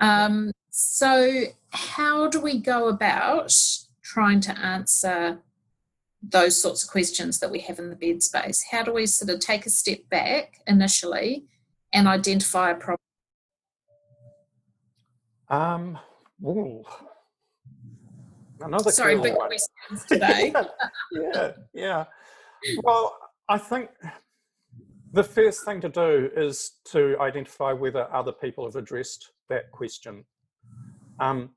[0.00, 3.54] Um, so, how do we go about
[4.02, 5.38] trying to answer
[6.22, 8.64] those sorts of questions that we have in the bed space?
[8.70, 11.44] How do we sort of take a step back initially
[11.92, 12.98] and identify a problem?
[15.48, 15.98] Um,
[16.44, 16.84] ooh.
[18.64, 19.48] Another Sorry, big one.
[19.48, 20.54] questions today.
[21.12, 22.04] yeah, yeah.
[22.82, 23.90] Well, I think
[25.12, 30.24] the first thing to do is to identify whether other people have addressed that question
[31.20, 31.50] um,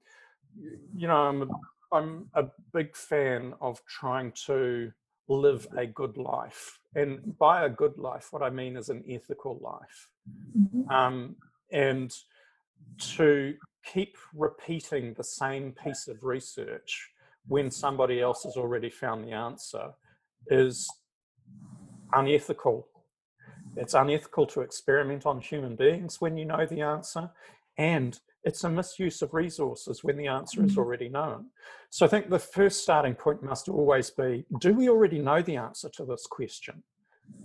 [0.95, 1.47] you know, I'm a,
[1.91, 4.91] I'm a big fan of trying to
[5.27, 6.79] live a good life.
[6.95, 10.09] And by a good life, what I mean is an ethical life.
[10.57, 10.89] Mm-hmm.
[10.89, 11.35] Um,
[11.71, 12.13] and
[13.15, 17.09] to keep repeating the same piece of research
[17.47, 19.91] when somebody else has already found the answer
[20.47, 20.89] is
[22.13, 22.87] unethical
[23.75, 27.29] it's unethical to experiment on human beings when you know the answer,
[27.77, 30.77] and it's a misuse of resources when the answer is mm.
[30.77, 31.47] already known.
[31.89, 35.57] So I think the first starting point must always be do we already know the
[35.57, 36.83] answer to this question?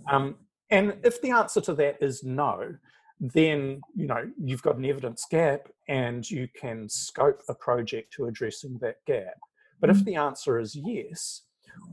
[0.09, 0.35] Um,
[0.69, 2.75] and if the answer to that is no,
[3.21, 8.25] then you know you've got an evidence gap and you can scope a project to
[8.25, 9.39] addressing that gap.
[9.79, 10.05] But if mm.
[10.05, 11.43] the answer is yes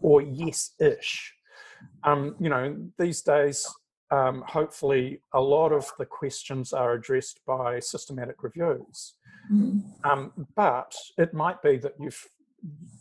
[0.00, 1.34] or yes-ish,
[2.02, 3.66] um, you know these days
[4.10, 9.14] um, hopefully a lot of the questions are addressed by systematic reviews.
[9.52, 9.82] Mm.
[10.04, 12.26] Um, but it might be that you've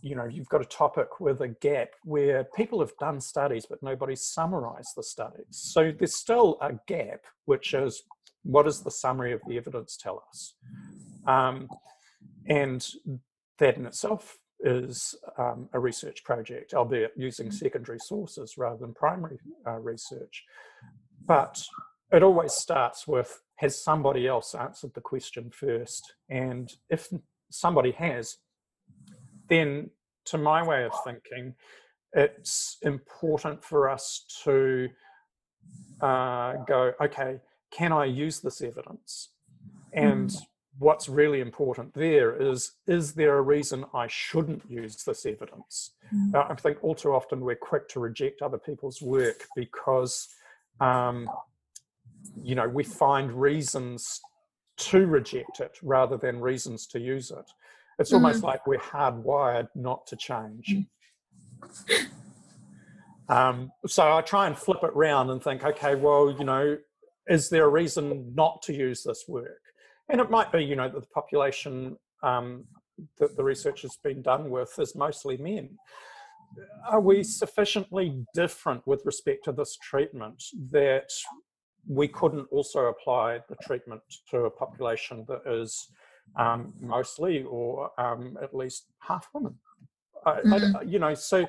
[0.01, 3.81] you know you've got a topic with a gap where people have done studies but
[3.81, 8.03] nobody's summarized the studies so there's still a gap which is
[8.43, 10.53] what does the summary of the evidence tell us?
[11.25, 11.67] Um,
[12.47, 12.87] and
[13.59, 19.37] that in itself is um, a research project albeit using secondary sources rather than primary
[19.67, 20.43] uh, research.
[21.25, 21.61] But
[22.11, 26.13] it always starts with has somebody else answered the question first?
[26.29, 27.09] And if
[27.51, 28.37] somebody has,
[29.49, 29.89] then
[30.25, 31.55] to my way of thinking,
[32.13, 34.89] it's important for us to
[36.01, 37.39] uh, go, okay,
[37.71, 39.29] can I use this evidence?
[39.93, 40.41] And mm.
[40.79, 45.91] what's really important there is, is there a reason I shouldn't use this evidence?
[46.13, 46.35] Mm.
[46.35, 50.29] Uh, I think all too often we're quick to reject other people's work because
[50.79, 51.29] um,
[52.41, 54.21] you know, we find reasons
[54.77, 57.45] to reject it rather than reasons to use it.
[57.99, 58.47] It's almost mm-hmm.
[58.47, 60.75] like we're hardwired not to change.
[63.29, 66.77] Um, so I try and flip it around and think, okay, well, you know,
[67.29, 69.61] is there a reason not to use this work?
[70.09, 72.65] And it might be, you know, that the population um,
[73.19, 75.69] that the research has been done with is mostly men.
[76.89, 81.11] Are we sufficiently different with respect to this treatment that
[81.87, 85.89] we couldn't also apply the treatment to a population that is
[86.35, 89.55] um, mostly or um, at least half women.
[90.25, 90.75] Mm-hmm.
[90.75, 91.47] I, you know, so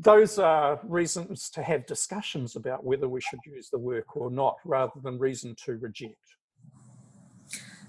[0.00, 4.56] those are reasons to have discussions about whether we should use the work or not,
[4.64, 6.16] rather than reason to reject.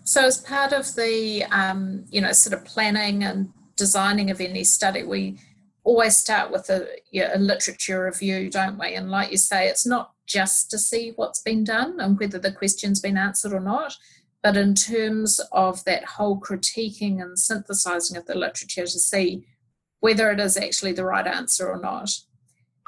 [0.03, 4.63] So, as part of the um, you know sort of planning and designing of any
[4.63, 5.39] study, we
[5.83, 8.95] always start with a, a literature review, don't we?
[8.95, 12.51] And like you say, it's not just to see what's been done and whether the
[12.51, 13.95] question's been answered or not,
[14.41, 19.45] but in terms of that whole critiquing and synthesizing of the literature to see
[20.05, 22.11] whether it is actually the right answer or not.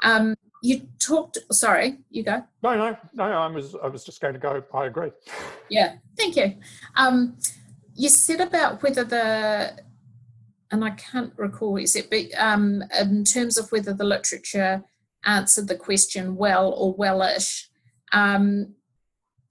[0.04, 1.36] Um, you talked.
[1.50, 2.44] Sorry, you go.
[2.62, 3.24] No, no, no.
[3.24, 4.62] I was, I was just going to go.
[4.72, 5.10] I agree.
[5.68, 6.54] Yeah, thank you.
[6.94, 7.36] Um,
[7.96, 9.80] you said about whether the
[10.70, 14.84] and I can't recall what you said, but um, in terms of whether the literature
[15.24, 17.68] answered the question well or wellish,
[18.12, 18.76] um,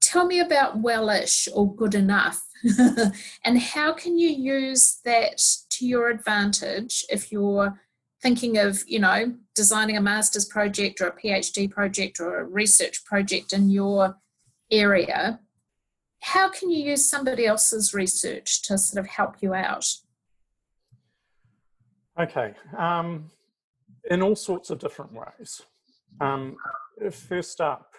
[0.07, 2.41] tell me about wellish or good enough,
[3.43, 7.79] and how can you use that to your advantage if you're
[8.21, 13.03] thinking of, you know, designing a master's project or a PhD project or a research
[13.03, 14.17] project in your
[14.71, 15.39] area?
[16.21, 19.85] How can you use somebody else's research to sort of help you out?
[22.19, 23.29] Okay, um,
[24.09, 25.61] in all sorts of different ways.
[26.19, 26.55] Um,
[27.11, 27.93] first up,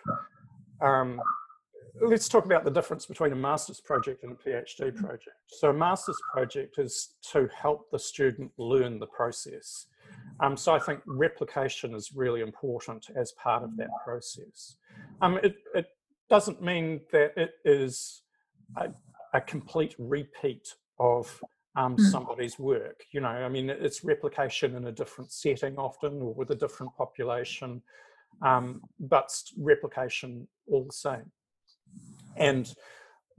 [0.81, 1.21] um,
[2.01, 5.37] let's talk about the difference between a master's project and a PhD project.
[5.47, 9.87] So a master's project is to help the student learn the process.
[10.41, 14.77] Um, so I think replication is really important as part of that process.
[15.21, 15.87] Um, it, it,
[16.31, 18.21] doesn't mean that it is
[18.77, 18.91] a,
[19.33, 21.43] a complete repeat of
[21.75, 22.11] um, mm.
[22.11, 23.03] somebody's work.
[23.13, 26.95] You know, I mean, it's replication in a different setting often or with a different
[26.99, 27.81] population,
[28.43, 31.33] um, but replication all the same.
[32.37, 32.73] And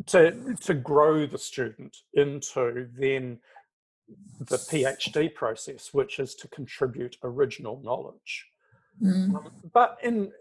[0.08, 3.40] to, to grow the student into then
[4.40, 8.48] the PhD process, which is to contribute original knowledge.
[9.02, 9.36] Mm.
[9.36, 10.32] Um, but in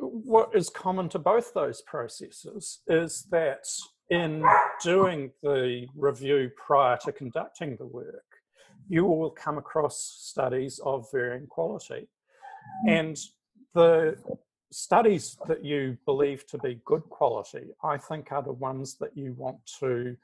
[0.00, 3.66] what is common to both those processes is that
[4.10, 4.44] in
[4.82, 8.24] doing the review prior to conducting the work,
[8.88, 12.08] you will come across studies of varying quality.
[12.84, 12.88] Hmm.
[12.88, 13.16] And
[13.74, 14.16] the
[14.70, 19.34] studies that you believe to be good quality, I think, are the ones that you
[19.36, 20.16] want to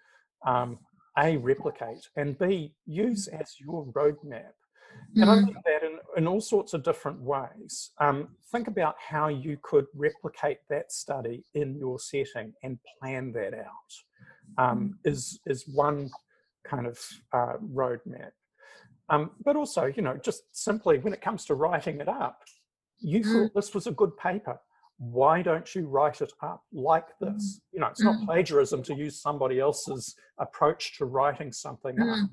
[0.46, 0.78] um,
[1.18, 4.52] A, replicate, and B, use as your roadmap
[5.16, 7.90] and I mean that in, in all sorts of different ways.
[7.98, 13.54] Um, think about how you could replicate that study in your setting and plan that
[13.54, 13.92] out.
[14.58, 16.10] Um, is is one
[16.64, 16.98] kind of
[17.32, 18.32] uh, roadmap.
[19.08, 22.42] Um, but also, you know, just simply when it comes to writing it up,
[23.00, 23.32] you mm.
[23.32, 24.58] thought this was a good paper.
[24.98, 27.60] why don't you write it up like this?
[27.72, 28.26] You know, it's not Mm.
[28.26, 32.06] plagiarism to use somebody else's approach to writing something up.
[32.06, 32.30] Mm.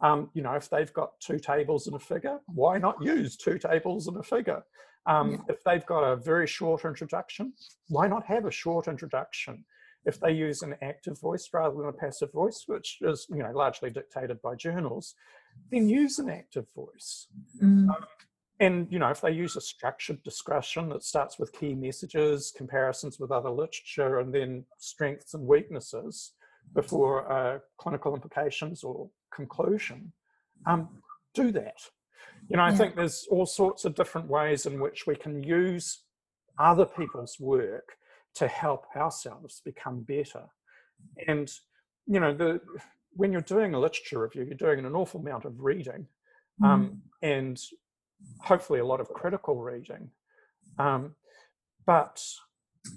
[0.00, 3.58] Um, you know, if they've got two tables and a figure, why not use two
[3.58, 4.64] tables and a figure?
[5.04, 5.38] Um, Yeah.
[5.50, 7.52] If they've got a very short introduction,
[7.88, 9.64] why not have a short introduction?
[10.06, 13.52] If they use an active voice rather than a passive voice, which is you know
[13.52, 15.14] largely dictated by journals,
[15.70, 17.28] then use an active voice.
[17.62, 17.94] Mm.
[18.60, 23.18] And you know, if they use a structured discussion that starts with key messages, comparisons
[23.18, 26.32] with other literature, and then strengths and weaknesses
[26.74, 30.12] before uh, clinical implications or conclusion,
[30.66, 30.88] um,
[31.34, 31.78] do that.
[32.50, 32.76] You know, I Yeah.
[32.76, 36.02] think there's all sorts of different ways in which we can use
[36.58, 37.96] other people's work
[38.34, 40.44] to help ourselves become better.
[41.26, 41.50] And
[42.06, 42.60] you know, the
[43.14, 46.06] when you're doing a literature review, you're doing an awful amount of reading,
[46.62, 47.58] um, and
[48.40, 50.10] hopefully a lot of critical reading.
[50.78, 51.14] Um,
[51.86, 52.22] but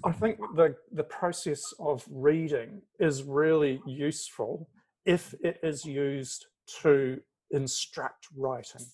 [0.04, 4.68] I think the the process of reading is really useful
[5.04, 6.46] if it is used
[6.82, 7.20] to
[7.50, 8.86] instruct writing.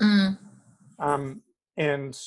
[0.00, 0.38] Mm.
[0.98, 1.42] Um,
[1.76, 2.18] and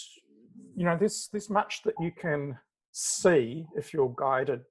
[0.75, 2.57] you know, there's there's much that you can
[2.91, 4.61] see if you're guided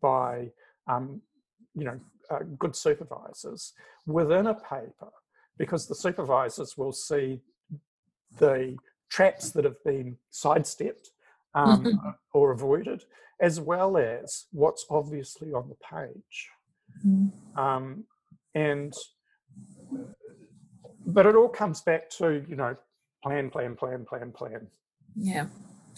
[0.00, 0.50] by
[0.86, 1.20] um,
[1.74, 1.98] you know
[2.30, 3.72] uh, good supervisors
[4.06, 5.10] within a paper,
[5.58, 7.40] because the supervisors will see
[8.38, 8.76] the
[9.10, 11.10] traps that have been sidestepped
[11.54, 12.00] um,
[12.32, 13.04] or avoided,
[13.40, 16.48] as well as what's obviously on the page.
[17.06, 17.32] Mm.
[17.56, 18.04] Um,
[18.54, 18.94] and
[21.06, 22.76] but it all comes back to you know
[23.22, 24.66] plan, plan, plan, plan, plan.
[25.16, 25.46] Yeah,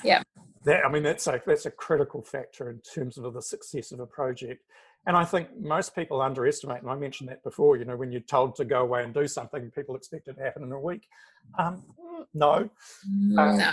[0.04, 0.22] Yeah.
[0.64, 4.00] That I mean that's a that's a critical factor in terms of the success of
[4.00, 4.62] a project.
[5.06, 7.76] And I think most people underestimate, and I mentioned that before.
[7.76, 10.42] You know, when you're told to go away and do something, people expect it to
[10.42, 11.06] happen in a week.
[11.58, 11.82] Um,
[12.34, 12.68] no,
[13.08, 13.72] no.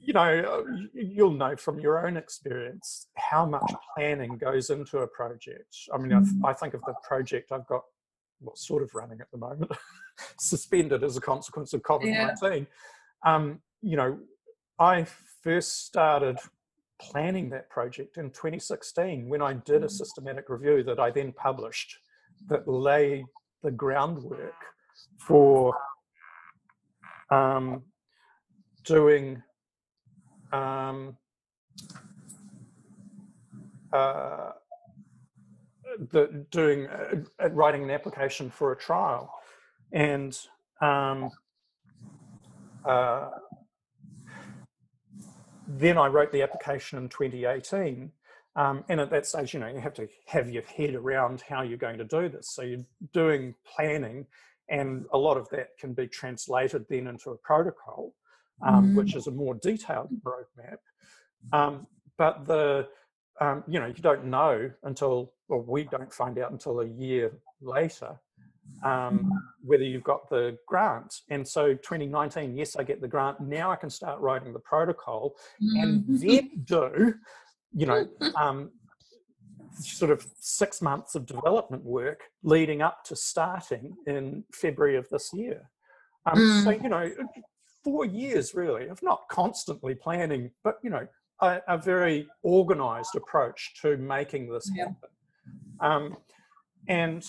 [0.00, 5.76] you know, you'll know from your own experience how much planning goes into a project.
[5.92, 6.44] I mean, Mhm.
[6.44, 7.84] I, think of the project I've got,
[8.40, 9.70] well, sort of running at the moment,
[10.40, 12.66] suspended as a consequence of COVID 19.
[13.24, 14.18] Um, you know,
[14.78, 15.04] I
[15.42, 16.38] first started
[17.10, 19.90] planning that project in 2016 when I did a Mhm.
[19.90, 21.98] systematic review that I then published
[22.48, 23.26] that laid
[23.62, 24.60] the groundwork
[25.18, 25.76] for
[27.30, 27.84] um,
[28.84, 29.42] doing
[30.52, 31.16] um,
[33.92, 34.52] uh,
[36.10, 39.32] the doing uh, writing an application for a trial,
[39.92, 40.38] and
[40.80, 41.30] um,
[42.84, 43.30] uh,
[45.66, 48.10] then I wrote the application in 2018.
[48.56, 51.62] Um, and at that stage, you know, you have to have your head around how
[51.62, 52.50] you're going to do this.
[52.50, 54.26] So you're doing planning,
[54.68, 58.14] and a lot of that can be translated then into a protocol,
[58.62, 58.94] um, Mm.
[58.94, 60.78] which is a more detailed roadmap.
[61.52, 61.86] Um,
[62.16, 62.88] but the,
[63.40, 67.32] um, you know, you don't know until, or we don't find out until a year
[67.60, 68.20] later
[68.82, 69.30] um,
[69.62, 71.20] whether you've got the grant.
[71.30, 73.40] And so 2019, yes, I get the grant.
[73.40, 76.20] Now I can start writing the protocol and Mhm.
[76.20, 77.14] then do,
[77.72, 78.06] you know,
[78.36, 78.70] um,
[79.76, 85.32] sort of six months of development work leading up to starting in February of this
[85.32, 85.70] year.
[86.26, 87.10] Um, So, you know,
[87.82, 91.06] four years really of not constantly planning, but, you know,
[91.40, 94.84] a, a very organized approach to making this Yeah.
[94.84, 95.10] happen.
[95.80, 96.16] Um,
[96.86, 97.26] and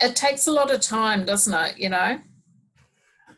[0.00, 1.78] It takes a lot of time, doesn't it?
[1.78, 2.18] You know?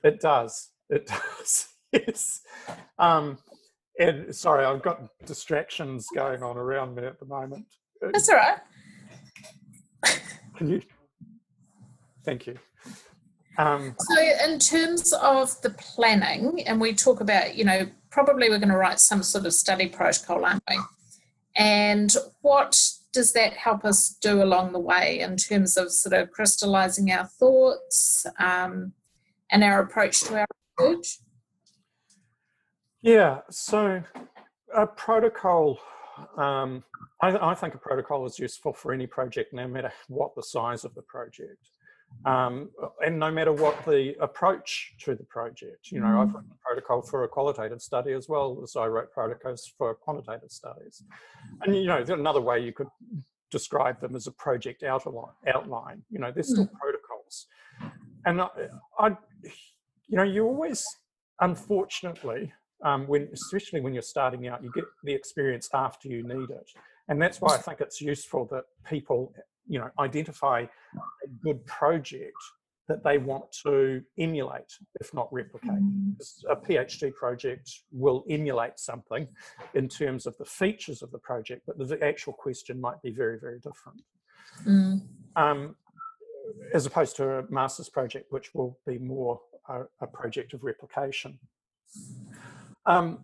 [0.02, 0.70] It does.
[0.90, 1.06] It
[1.38, 1.68] does.
[1.92, 2.40] yes.
[2.98, 3.38] Um,
[3.98, 7.66] and sorry, I've got distractions going on around me at the moment.
[8.00, 8.58] That's all right.
[10.56, 10.82] Can you?
[12.24, 12.56] Thank you.
[13.58, 18.58] Um, So, in terms of the planning, and we talk about, you know, probably we're
[18.58, 20.78] going to write some sort of study protocol, aren't we?
[21.56, 22.80] And what
[23.18, 27.26] does that help us do along the way in terms of sort of crystallizing our
[27.26, 28.92] thoughts um,
[29.50, 30.46] and our approach to our
[30.78, 31.18] research?
[33.02, 33.40] yeah.
[33.50, 34.04] So
[34.72, 35.80] a protocol.
[36.36, 36.84] Um,
[37.20, 40.84] I, I think a protocol is useful for any project, no matter what the size
[40.84, 41.70] of the project.
[42.24, 42.70] Um,
[43.04, 47.00] and no matter what the approach to the project, you know, I've written a protocol
[47.00, 51.04] for a qualitative study as well as I wrote protocols for quantitative studies.
[51.62, 52.88] And, you know, another way you could
[53.50, 56.02] describe them as a project outline, outline.
[56.11, 57.46] you know, they're still protocols.
[58.26, 58.48] And I,
[58.98, 59.09] I,
[60.09, 60.84] you know, you always,
[61.40, 62.52] unfortunately,
[62.84, 66.70] um, when, especially when you're starting out, you get the experience after you need it.
[67.09, 69.32] And that's why I think it's useful that people,
[69.68, 72.36] you know, identify a good project
[72.88, 75.70] that they want to emulate, if not replicate.
[75.70, 76.14] Mm.
[76.50, 79.28] A PhD project will emulate something
[79.74, 83.38] in terms of the features of the project, but the actual question might be very,
[83.38, 84.02] very different.
[84.66, 85.02] Mm.
[85.36, 85.76] Um,
[86.72, 89.38] as opposed to a master's project, which will be more
[89.68, 91.38] a, a project of replication.
[92.86, 93.18] Um,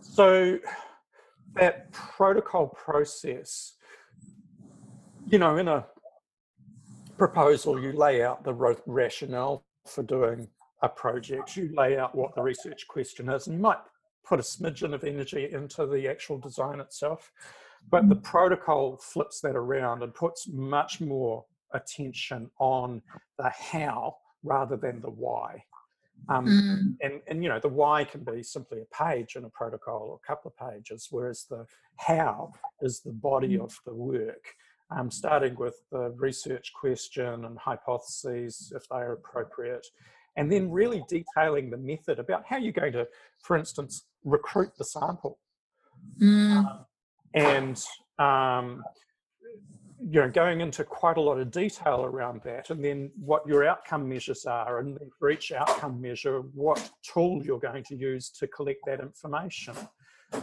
[0.00, 0.58] so
[1.54, 3.74] that protocol process,
[5.26, 5.86] you know, in a
[7.16, 8.52] proposal, you lay out the
[8.86, 10.48] rationale for doing
[10.82, 13.78] a project, you lay out what the research question is, and you might
[14.26, 17.30] put a smidgen of energy into the actual design itself.
[17.90, 23.02] But the protocol flips that around and puts much more attention on
[23.38, 25.64] the how rather than the why.
[26.28, 26.96] Um, Mm.
[27.02, 30.20] and, and, you know, the why can be simply a page in a protocol or
[30.22, 31.66] a couple of pages, whereas the
[31.96, 34.54] how is the body of the work,
[34.90, 39.86] um, starting with the research question and hypotheses, if they are appropriate,
[40.36, 43.06] and then really detailing the method about how you're going to,
[43.42, 45.38] for instance, recruit the sample.
[46.20, 46.84] Mm.
[47.34, 47.82] And
[48.18, 48.82] um,
[50.10, 53.66] you know, going into quite a lot of detail around that, and then what your
[53.66, 58.28] outcome measures are, and then for each outcome measure, what tool you're going to use
[58.30, 59.74] to collect that information.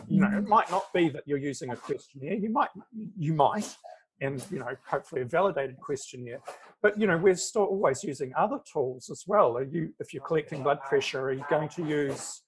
[0.07, 2.35] You know, it might not be that you're using a questionnaire.
[2.35, 2.69] You might,
[3.17, 3.75] you might,
[4.21, 6.39] and you know, hopefully a validated questionnaire.
[6.81, 9.57] But you know, we're still always using other tools as well.
[9.57, 12.43] Are you, if you're collecting blood pressure, are you going to use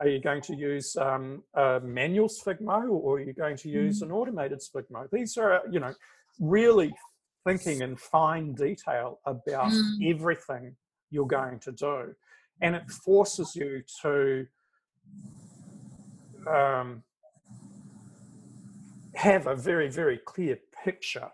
[0.00, 4.02] are you going to use um, a manual sphygmo or are you going to use
[4.02, 5.08] an automated sphygmo?
[5.10, 5.94] These are, you know,
[6.40, 6.94] really
[7.44, 10.14] thinking in fine detail about Mm.
[10.14, 10.76] everything
[11.10, 12.14] you're going to do.
[12.60, 14.46] And it forces you to
[16.46, 17.02] um,
[19.16, 21.28] have a very, very clear picture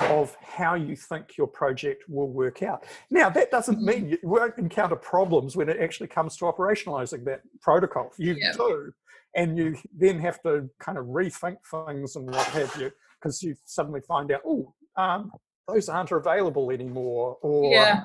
[0.00, 2.84] of how you think your project will work out.
[3.10, 7.40] Now, that doesn't mean you won't encounter problems when it actually comes to operationalizing that
[7.62, 8.12] protocol.
[8.18, 8.52] You Yeah.
[8.52, 8.92] do.
[9.34, 13.54] And you then have to kind of rethink things and what have you, because you
[13.64, 15.30] suddenly find out, oh, um,
[15.68, 17.38] those aren't available anymore.
[17.42, 18.04] Or, Yeah.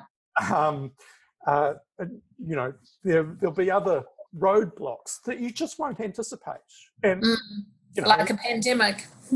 [0.54, 0.92] um,
[1.46, 1.74] uh,
[2.38, 2.72] you know,
[3.04, 4.04] there, there'll be other
[4.36, 6.60] roadblocks that you just won't anticipate.
[7.02, 7.36] And, Mm.
[7.94, 9.06] You know, Like a pandemic.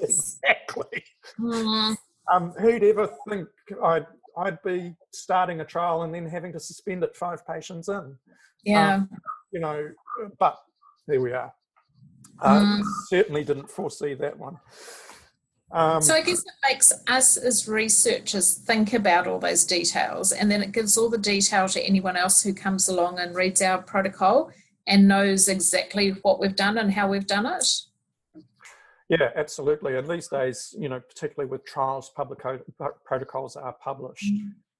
[0.00, 1.04] exactly.
[1.38, 1.96] Mm.
[2.32, 3.48] Um, who'd ever think
[3.82, 4.06] I'd
[4.36, 8.16] I'd be starting a trial and then having to suspend it five patients in?
[8.64, 9.02] Yeah.
[9.50, 9.90] You know,
[10.38, 10.58] but
[11.06, 11.52] there we are.
[12.40, 12.82] Uh, Mm.
[13.08, 14.58] Certainly didn't foresee that one.
[15.70, 20.50] Um, So I guess it makes us as researchers think about all those details and
[20.50, 23.82] then it gives all the detail to anyone else who comes along and reads our
[23.82, 24.50] protocol
[24.86, 27.66] and knows exactly what we've done and how we've done it.
[29.08, 29.96] yeah, absolutely.
[29.96, 32.40] And these days, you know, particularly with trials, public
[33.04, 34.32] protocols are published.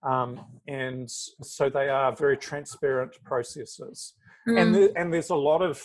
[0.02, 4.14] Um, and so they are very transparent processes.
[4.46, 4.72] and Mm.
[4.72, 5.80] the, and there's a lot of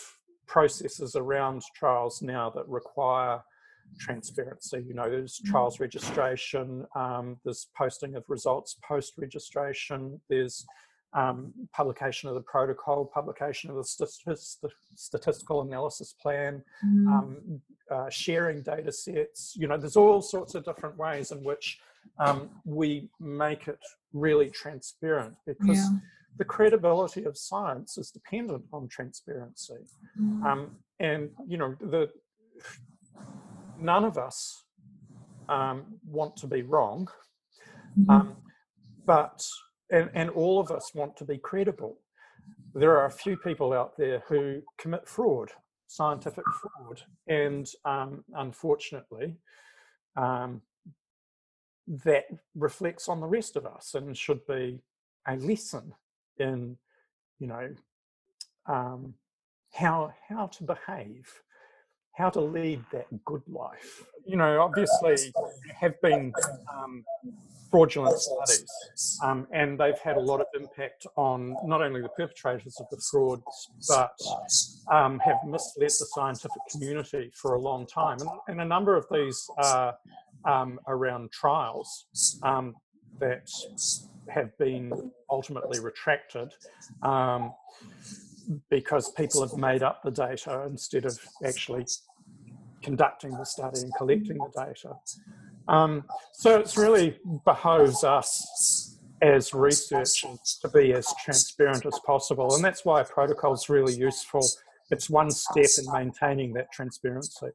[0.46, 3.42] processes around trials now that require
[4.00, 4.84] transparency.
[4.86, 10.66] You know, there's trials registration, um, there's posting of results post registration, there's
[11.18, 17.06] um, publication of the protocol, publication of the st- statistical analysis plan, Mm.
[17.14, 19.40] um, uh, sharing data sets.
[19.60, 21.66] You know, there's all sorts of different ways in which
[22.24, 25.98] um, we make it really transparent because Yeah.
[26.40, 29.82] the credibility of science is dependent on transparency.
[30.20, 30.44] Mm.
[30.48, 30.60] Um,
[31.00, 32.02] and you know, the
[33.90, 34.38] none of us
[35.48, 37.08] um, want to be wrong,
[38.08, 38.36] um,
[39.06, 39.38] but
[39.90, 41.98] and, and all of us want to be credible.
[42.74, 45.50] There are a few people out there who commit fraud,
[45.86, 49.36] scientific fraud, and um, unfortunately,
[50.16, 50.62] um,
[52.04, 52.24] that
[52.54, 54.80] reflects on the rest of us and should be
[55.26, 55.94] a lesson
[56.38, 56.76] in,
[57.38, 57.74] you know,
[58.66, 59.14] um,
[59.72, 61.42] how how to behave,
[62.18, 64.02] how to lead that good life.
[64.26, 65.32] You know, obviously,
[65.74, 66.32] have been
[66.70, 67.04] um,
[67.70, 72.76] fraudulent studies, um, and they've had a lot of impact on not only the perpetrators
[72.80, 74.12] of the frauds, but
[74.92, 78.18] um, have misled the scientific community for a long time.
[78.20, 79.96] And, and a number of these are
[80.44, 82.74] um, around trials um,
[83.20, 83.48] that
[84.28, 86.52] have been ultimately retracted
[87.02, 87.52] um,
[88.70, 91.86] because people have made up the data instead of actually
[92.82, 94.94] conducting the study and collecting the data.
[95.68, 102.64] Um, so it's really behoves us as researchers to be as transparent as possible, and
[102.64, 104.42] that's why a protocol is really useful
[104.90, 107.48] it's one step in maintaining that transparency.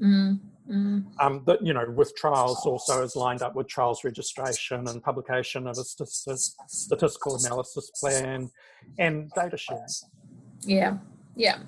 [0.00, 1.04] Mm, mm.
[1.20, 5.66] Um, that you know, with trials also is lined up with trials registration and publication
[5.66, 8.50] of a statistical analysis plan
[8.98, 9.86] and data sharing.
[10.62, 10.98] Yeah,
[11.36, 11.58] yeah,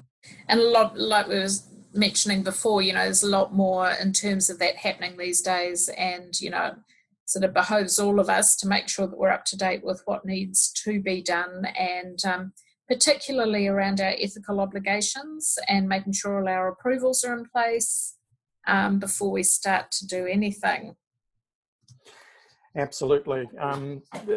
[0.48, 4.12] and a lot like we was mentioning before, you know, there's a lot more in
[4.12, 6.74] terms of that happening these days, and you know,
[7.24, 10.02] sort of behoves all of us to make sure that we're up to date with
[10.04, 12.24] what needs to be done and.
[12.24, 12.52] Um,
[12.86, 18.16] particularly around our ethical obligations and making sure all our approvals are in place
[18.66, 20.94] um, before we start to do anything.
[22.76, 23.48] Absolutely.
[23.58, 24.02] Um,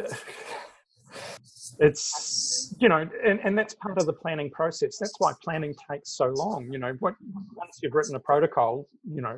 [1.79, 2.46] it's
[2.79, 4.97] you know and, and that's part of the planning process.
[4.99, 6.95] That's why planning takes so long you know.
[6.99, 7.15] What,
[7.55, 9.37] once you've written a protocol you know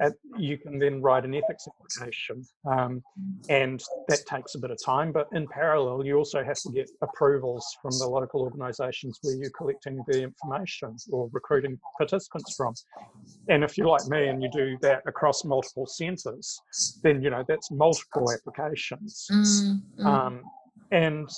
[0.00, 3.02] at, you can then write an ethics application um,
[3.48, 6.90] and that takes a bit of time but in parallel you also have to get
[7.02, 12.74] approvals from the local organizations where you're collecting the information or recruiting participants from.
[13.48, 16.60] And if you're like me and you do that across multiple centers
[17.02, 19.26] then you know that's multiple applications.
[19.30, 20.04] Mm, mm.
[20.04, 20.42] Um,
[20.92, 21.28] and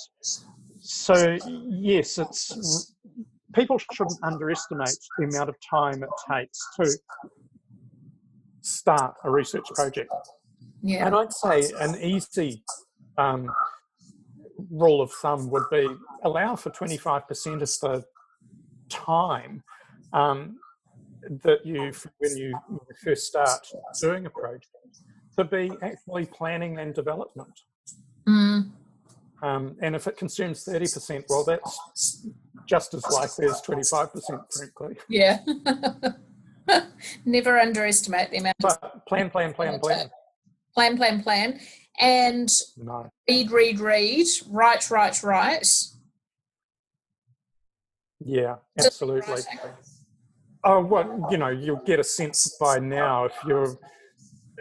[0.85, 1.37] so
[1.69, 2.93] yes it's
[3.55, 6.91] people shouldn't underestimate the amount of time it takes to
[8.61, 10.11] start a research project
[10.81, 12.63] yeah and i'd say an easy
[13.17, 13.49] um,
[14.69, 15.87] rule of thumb would be
[16.23, 18.03] allow for 25% of the
[18.89, 19.63] time
[20.13, 20.57] um,
[21.43, 22.53] that you when you
[23.03, 23.61] first start
[24.01, 24.67] doing a project
[25.37, 27.53] to be actually planning and development.
[29.43, 32.25] Um, and if it consumes 30%, well, that's
[32.65, 34.95] just as likely as 25%, frankly.
[35.09, 35.39] Yeah.
[37.25, 40.09] Never underestimate the amount but plan, plan, plan, plan.
[40.73, 41.59] Plan, plan, plan.
[41.99, 43.11] And no.
[43.29, 45.67] read, read, read, write, write, write.
[48.21, 49.43] Yeah, absolutely.
[50.63, 53.77] Oh, well, you know, you'll get a sense by now if you're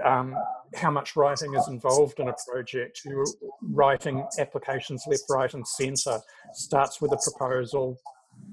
[0.04, 0.36] um,
[0.74, 3.02] how much writing is involved in a project.
[3.04, 3.26] You're
[3.62, 6.20] writing applications left, right, and centre.
[6.52, 7.98] Starts with a proposal,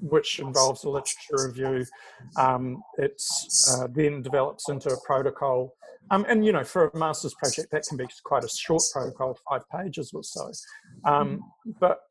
[0.01, 1.85] which involves a literature review.
[2.37, 3.21] Um, it
[3.71, 5.75] uh, then develops into a protocol.
[6.11, 9.37] Um, and you know, for a master's project, that can be quite a short protocol,
[9.49, 10.51] five pages or so.
[11.05, 11.43] Um,
[11.79, 12.01] but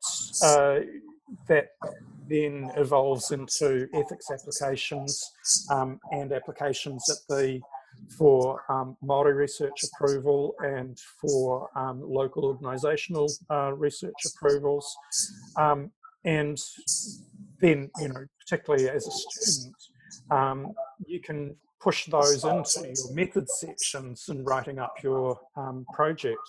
[0.43, 0.79] uh,
[1.47, 1.69] that
[2.27, 5.31] then evolves into ethics applications
[5.71, 7.59] um, and applications at the
[8.17, 14.95] for um, Māori research approval and for um, local organisational uh, research approvals.
[15.57, 15.91] Um,
[16.25, 16.57] and
[17.61, 19.75] then, you know, particularly as a student,
[20.31, 20.73] um,
[21.05, 26.39] you can push those into your method sections in writing up your um, project.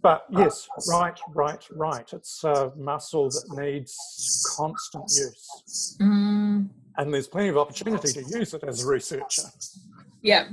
[0.00, 2.12] But yes, right, right, right.
[2.12, 5.96] It's a muscle that needs constant use.
[6.00, 6.68] Mm.
[6.96, 9.44] And there's plenty of opportunity to use it as a researcher.
[10.22, 10.48] Yeah.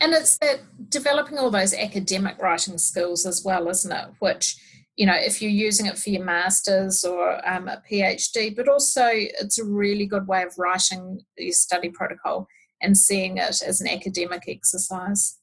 [0.00, 4.08] And it's that developing all those academic writing skills as well, isn't it?
[4.18, 4.56] Which,
[4.96, 9.06] you know, if you're using it for your master's or um, a PhD, but also
[9.10, 12.46] it's a really good way of writing your study protocol
[12.82, 15.38] and seeing it as an academic exercise.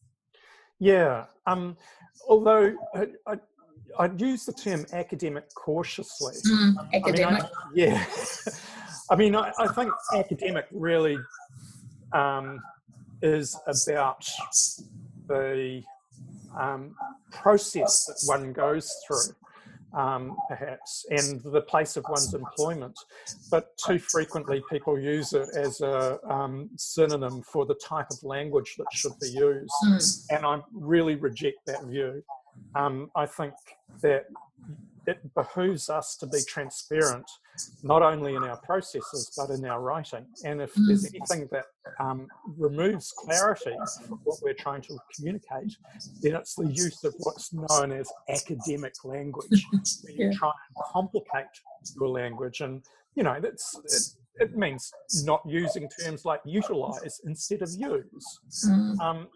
[0.80, 1.26] Yeah.
[1.47, 1.78] Um,
[2.28, 3.36] although I, I,
[3.99, 6.36] I'd use the term academic cautiously.
[6.47, 7.43] Mm, academic.
[7.43, 8.06] I mean, I, yeah.
[9.10, 11.18] I mean, I, I think academic really
[12.14, 12.60] um,
[13.24, 14.24] is about
[15.28, 15.82] the
[16.59, 16.95] um,
[17.32, 22.97] process that one goes through, um, perhaps, and the place of one's employment.
[23.49, 28.76] But too frequently, people use it as a um, synonym for the type of language
[28.78, 29.71] that should be used.
[29.88, 30.26] Mm.
[30.32, 32.21] And I really reject that view.
[32.76, 33.53] Um, I think
[34.01, 34.26] that
[35.06, 37.30] it behooves us to be transparent,
[37.84, 40.26] not only in our processes, but in our writing.
[40.45, 40.88] And if mm.
[40.88, 41.66] there's anything that
[41.99, 42.28] um,
[42.58, 43.76] removes clarity
[44.08, 45.76] from what we're trying to communicate,
[46.22, 50.32] then it's the use of what's known as academic language, where you yeah.
[50.34, 51.45] try and complicate
[51.99, 52.62] your language.
[52.62, 52.82] And,
[53.16, 54.91] you know, that's, it, it means
[55.24, 58.39] not using terms like utilize instead of use.
[58.66, 58.99] Mm.
[58.99, 59.28] Um,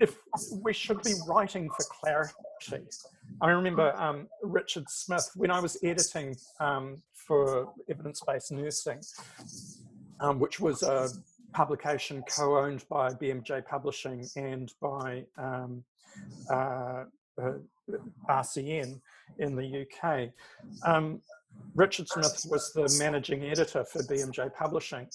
[0.00, 0.16] if
[0.62, 2.88] we should be writing for clarity.
[3.40, 9.00] I remember um, Richard Smith, when I was editing um, for Evidence Based Nursing,
[10.20, 11.08] um, which was a
[11.52, 15.82] publication co owned by BMJ Publishing and by um,
[16.50, 17.04] uh,
[17.42, 17.52] uh,
[18.28, 19.00] RCN
[19.38, 20.30] in the UK.
[20.84, 21.20] Um,
[21.74, 25.08] Richard Smith was the managing editor for BMJ Publishing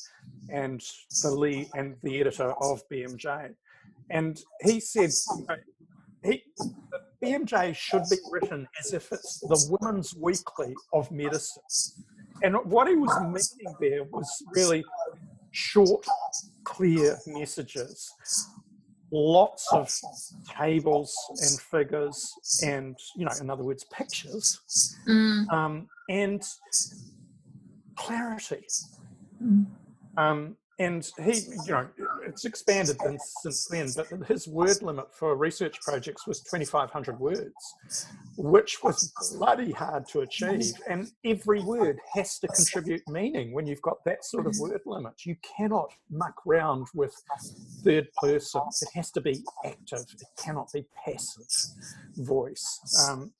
[0.49, 0.82] and
[1.24, 3.53] the lead and the editor of BMJ.
[4.10, 5.12] And he said,
[6.24, 6.43] he,
[7.24, 11.63] BMJ should be written as if it's the Women's Weekly of medicine.
[12.43, 14.84] and what he was meaning there was really
[15.51, 16.05] short,
[16.63, 18.11] clear messages
[19.11, 19.89] lots of
[20.59, 22.34] tables and figures
[22.65, 24.59] and you know in other words pictures
[25.07, 25.49] mm.
[25.49, 26.43] um, and
[27.95, 28.65] clarity
[29.41, 29.65] mm.
[30.18, 31.88] um, and he, you know,
[32.28, 32.97] it's expanded
[33.41, 37.53] since then, but his word limit for research projects was 2,500 words,
[38.38, 40.73] which was bloody hard to achieve.
[40.89, 45.25] And every word has to contribute meaning when you've got that sort of word limit.
[45.25, 47.13] You cannot muck around with
[47.84, 48.61] third person.
[48.82, 50.05] It has to be active.
[50.13, 51.47] It cannot be passive
[52.17, 53.07] voice.
[53.09, 53.32] Um,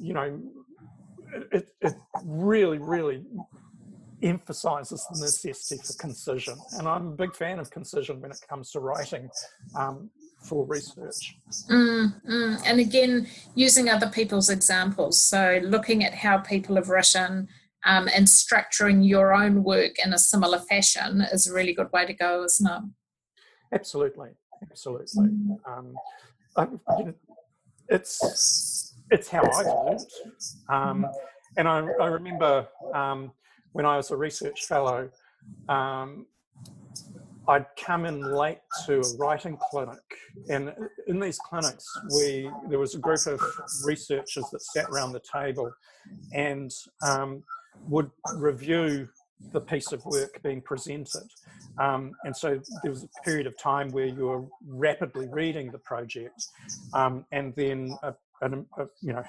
[0.00, 0.40] you know,
[1.52, 3.24] it, it really, really
[4.22, 6.56] emphasizes the necessity for concision.
[6.78, 9.28] And I'm a big fan of concision when it comes to writing
[9.76, 10.10] um,
[10.42, 11.36] for research.
[11.70, 12.62] Mm, mm.
[12.64, 15.20] And again, using other people's examples.
[15.20, 17.48] So looking at how people have written
[17.84, 22.06] um, and structuring your own work in a similar fashion is a really good way
[22.06, 22.82] to go, isn't it?
[23.72, 24.30] Absolutely.
[24.62, 25.28] Absolutely.
[25.28, 25.58] Mm.
[25.66, 25.94] Um,
[26.56, 26.64] I,
[26.98, 27.14] you know,
[27.88, 30.02] it's it's how I do it.
[30.68, 31.06] Um,
[31.56, 33.32] and I, I remember um,
[33.72, 35.10] when I was a research fellow,
[35.68, 36.26] um,
[37.48, 39.98] I'd come in late to a writing clinic,
[40.48, 40.72] and
[41.08, 43.40] in these clinics, we there was a group of
[43.84, 45.72] researchers that sat around the table
[46.32, 46.72] and
[47.04, 47.42] um,
[47.88, 49.08] would review
[49.52, 51.28] the piece of work being presented.
[51.78, 55.78] Um, and so there was a period of time where you were rapidly reading the
[55.78, 56.46] project,
[56.94, 59.24] um, and then a, a, a, you know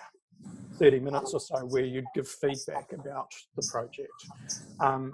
[0.80, 4.28] 30 minutes or so where you'd give feedback about the project.
[4.80, 5.14] Um,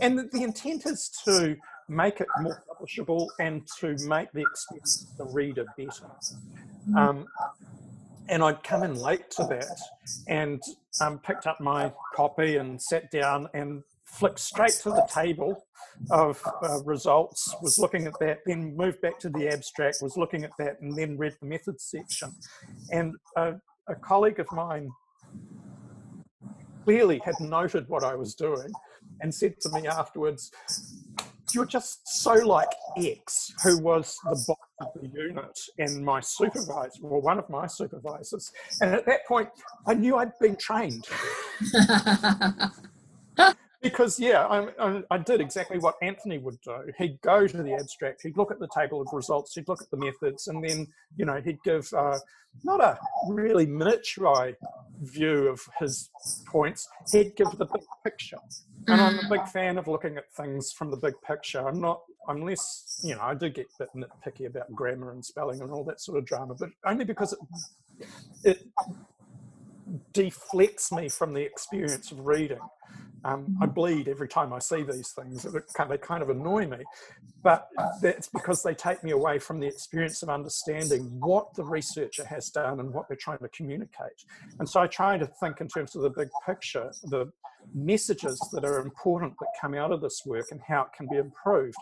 [0.00, 1.56] and the, the, intent is to
[1.88, 6.10] make it more publishable and to make the experience of the reader better.
[6.96, 7.26] Um,
[8.28, 9.78] and I'd come in late to that
[10.26, 10.60] and
[11.00, 15.64] um, picked up my copy and sat down and flicked straight to the table
[16.10, 20.44] of uh, results, was looking at that, then moved back to the abstract, was looking
[20.44, 22.34] at that, and then read the methods section.
[22.90, 23.52] And uh,
[23.88, 24.90] a colleague of mine
[26.84, 28.70] clearly had noted what I was doing
[29.20, 30.50] and said to me afterwards,
[31.54, 37.02] You're just so like X, who was the boss of the unit and my supervisor,
[37.02, 38.52] or one of my supervisors.
[38.80, 39.48] And at that point,
[39.86, 41.06] I knew I'd been trained.
[43.90, 46.92] because yeah, I, I, did exactly what Anthony would do.
[46.98, 49.90] He'd go to the abstract, he'd look at the table of results, he'd look at
[49.90, 52.18] the methods, and then you know he'd give uh,
[52.64, 54.56] not a really miniaturized
[55.02, 56.10] view of his
[56.46, 56.88] points.
[57.12, 58.38] He'd give the big picture,
[58.88, 59.48] and I'm a big mm.
[59.48, 61.66] fan of looking at things from the big picture.
[61.66, 62.02] I'm not.
[62.28, 65.70] I'm less, you know, I do get a bit nitpicky about grammar and spelling and
[65.70, 68.08] all that sort of drama, but only because it,
[68.42, 68.66] it
[70.12, 72.58] deflects me from the experience of reading.
[73.26, 75.42] Um, I bleed every time I see these things.
[75.42, 76.78] They kind of annoy me,
[77.42, 77.66] but
[78.00, 82.50] that's because they take me away from the experience of understanding what the researcher has
[82.50, 84.24] done and what they're trying to communicate.
[84.60, 87.32] And so I try to think in terms of the big picture, the
[87.74, 91.16] messages that are important that come out of this work and how it can be
[91.16, 91.76] improved.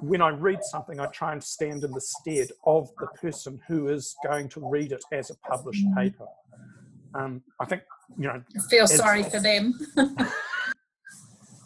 [0.00, 3.88] When I read something, I try and stand in the stead of the person who
[3.88, 6.26] is going to read it as a published paper.
[7.16, 7.82] Um, I think
[8.16, 8.42] you know.
[8.70, 9.74] Feel sorry for them.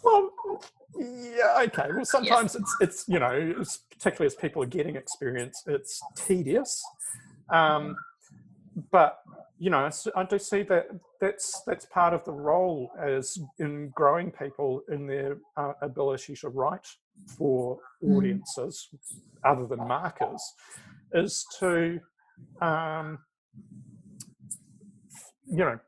[0.07, 0.61] well,
[0.97, 1.89] yeah, okay.
[1.93, 2.61] Well, sometimes yes.
[2.61, 6.83] it's it's you know, it's, particularly as people are getting experience, it's tedious.
[7.49, 7.95] Um,
[8.91, 9.19] but
[9.59, 10.87] you know, I do see that
[11.19, 16.49] that's that's part of the role as in growing people in their uh, ability to
[16.49, 16.87] write
[17.37, 18.15] for mm.
[18.15, 19.19] audiences mm.
[19.43, 20.41] other than markers,
[21.13, 21.99] is to
[22.61, 23.19] um,
[25.49, 25.79] you know,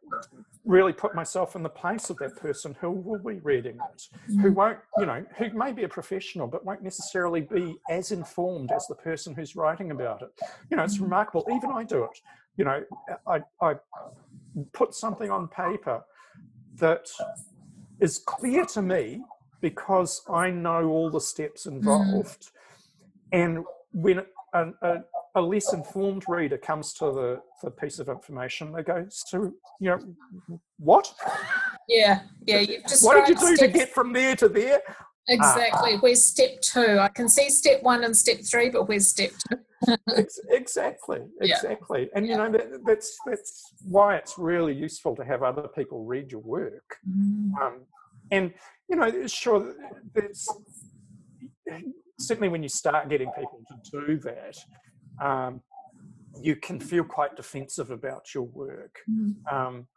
[0.69, 4.51] really put myself in the place of that person who will be reading it, who
[4.51, 4.53] mm.
[4.53, 8.85] won't, you know, who may be a professional but won't necessarily be as informed as
[8.87, 10.29] the person who's writing about it.
[10.69, 11.01] You know, it's mm.
[11.01, 11.43] remarkable.
[11.51, 12.21] Even I do it.
[12.55, 12.83] You know,
[13.25, 13.75] I, I
[14.71, 16.03] put something on paper
[16.75, 17.09] that
[17.99, 19.23] is clear to me
[19.61, 21.71] because I know all the steps mm.
[21.71, 22.51] involved.
[23.31, 24.21] And when
[24.53, 24.97] a, a,
[25.35, 29.89] a less informed reader comes to the, the piece of information, they go, so, you
[29.89, 29.99] know,
[30.77, 31.13] what?
[31.87, 32.59] Yeah, yeah.
[32.59, 34.81] You've just what did you do to get from there to there?
[35.27, 35.93] Exactly.
[35.93, 36.97] Uh, where's step two?
[36.99, 39.57] I can see step one and step three, but where's step two?
[40.49, 42.01] exactly, exactly.
[42.01, 42.07] Yeah.
[42.15, 46.31] And you know that, that's that's why it's really useful to have other people read
[46.31, 46.97] your work.
[47.07, 47.53] Mm.
[47.61, 47.81] Um,
[48.31, 48.53] and
[48.89, 49.75] you know, sure,
[50.13, 50.47] there's
[52.19, 54.57] certainly when you start getting people to do that,
[55.21, 55.61] um,
[56.41, 58.99] you can feel quite defensive about your work.
[59.09, 59.35] Mm.
[59.51, 59.87] Um,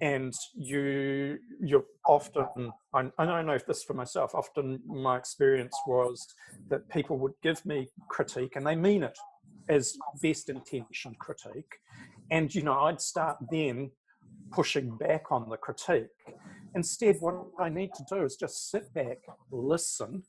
[0.00, 6.26] and you you're often I, I know this for myself often my experience was
[6.68, 9.16] that people would give me critique and they mean it
[9.68, 11.78] as best intention critique
[12.30, 13.92] and you know i'd start then
[14.50, 16.08] pushing back on the critique
[16.74, 19.18] instead what i need to do is just sit back
[19.52, 20.24] listen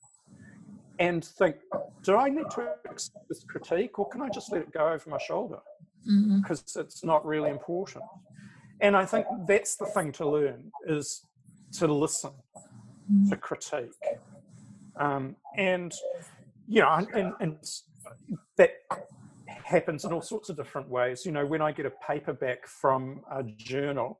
[1.05, 1.55] and think
[2.03, 5.09] do i need to accept this critique or can i just let it go over
[5.09, 5.59] my shoulder
[6.39, 6.81] because mm-hmm.
[6.81, 8.03] it's not really important
[8.83, 11.25] and I think that's the thing to learn is
[11.73, 12.31] to listen
[13.29, 13.91] to critique.
[14.97, 15.93] Um, and,
[16.67, 17.55] you know, and, and
[18.57, 18.71] that
[19.63, 21.25] happens in all sorts of different ways.
[21.25, 24.19] You know, when I get a paperback from a journal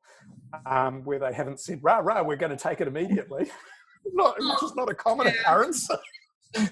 [0.66, 3.52] um, where they haven't said, rah, rah, we're going to take it immediately,
[4.14, 5.34] not, which is not a common yeah.
[5.42, 5.90] occurrence.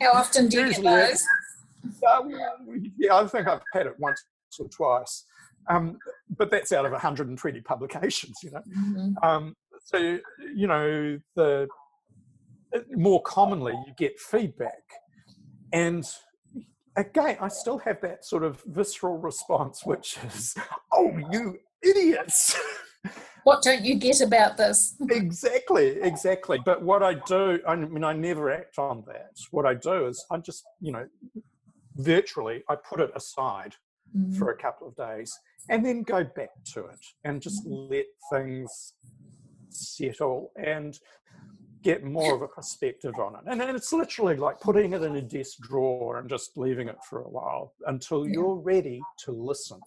[0.02, 1.24] How often do you get those?
[2.08, 2.32] Um,
[2.98, 4.24] yeah, I think I've had it once
[4.60, 5.26] or twice.
[5.70, 5.98] Um,
[6.38, 8.62] but that's out of 120 publications, you know.
[8.78, 9.28] Mm-hmm.
[9.28, 10.20] Um, so,
[10.56, 11.68] you know, the
[12.92, 14.84] more commonly you get feedback.
[15.74, 16.06] And
[16.96, 20.56] again, I still have that sort of visceral response, which is,
[20.92, 22.58] oh, you idiots.
[23.44, 24.96] What don't you get about this?
[25.10, 26.60] exactly, exactly.
[26.64, 29.32] But what I do, I mean, I never act on that.
[29.52, 31.08] What I do is I just, you know,
[31.96, 33.76] virtually, I put it aside
[34.16, 34.38] mm-hmm.
[34.38, 35.34] for a couple of days
[35.70, 37.94] and then go back to it and just mm-hmm.
[37.94, 38.94] let things
[39.70, 41.00] settle and
[41.84, 43.42] get more of a perspective on it.
[43.48, 46.98] And, and it's literally like putting it in a desk drawer and just leaving it
[47.10, 48.34] for a while until yeah.
[48.34, 49.80] you're ready to listen.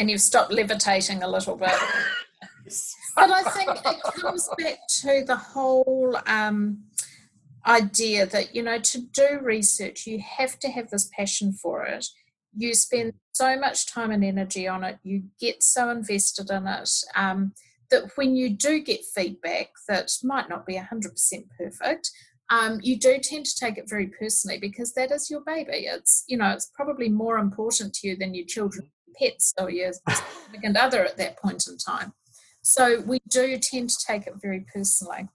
[0.00, 1.70] And you've stopped levitating a little bit.
[3.16, 6.84] but I think it comes back to the whole um,
[7.66, 12.06] idea that, you know, to do research, you have to have this passion for it
[12.56, 16.90] you spend so much time and energy on it, you get so invested in it
[17.14, 17.52] um,
[17.90, 22.10] that when you do get feedback that might not be 100% perfect,
[22.50, 25.86] um, you do tend to take it very personally because that is your baby.
[25.86, 29.92] It's you know it's probably more important to you than your children, pets, or your
[29.92, 32.12] significant other at that point in time.
[32.62, 35.28] So we do tend to take it very personally.